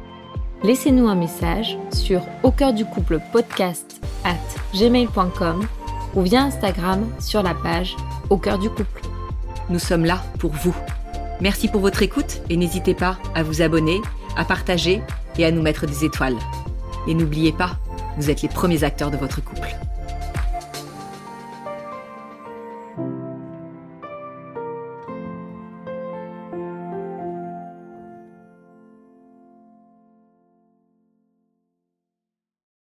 Laissez-nous 0.63 1.09
un 1.09 1.15
message 1.15 1.79
sur 1.93 2.23
au 2.43 2.51
cœur 2.51 2.73
du 2.73 2.85
couple 2.85 3.19
podcast 3.33 4.01
at 4.25 4.37
gmail.com 4.79 5.67
ou 6.15 6.23
via 6.23 6.43
Instagram 6.43 7.11
sur 7.19 7.43
la 7.43 7.55
page 7.55 7.97
au 8.31 8.37
cœur 8.37 8.59
du 8.59 8.69
couple. 8.69 9.03
Nous 9.71 9.79
sommes 9.79 10.05
là 10.05 10.23
pour 10.39 10.53
vous. 10.53 10.75
Merci 11.41 11.69
pour 11.69 11.81
votre 11.81 12.03
écoute 12.03 12.43
et 12.51 12.57
n'hésitez 12.57 12.95
pas 12.95 13.19
à 13.35 13.43
vous 13.43 13.63
abonner, 13.63 14.01
à 14.37 14.45
partager 14.45 15.03
et 15.39 15.45
à 15.45 15.51
nous 15.51 15.63
mettre 15.63 15.87
des 15.87 16.05
étoiles. 16.05 16.37
Et 17.07 17.15
n'oubliez 17.15 17.53
pas, 17.53 17.77
vous 18.17 18.31
êtes 18.31 18.43
les 18.43 18.49
premiers 18.49 18.85
acteurs 18.85 19.11
de 19.11 19.17
votre. 19.17 19.41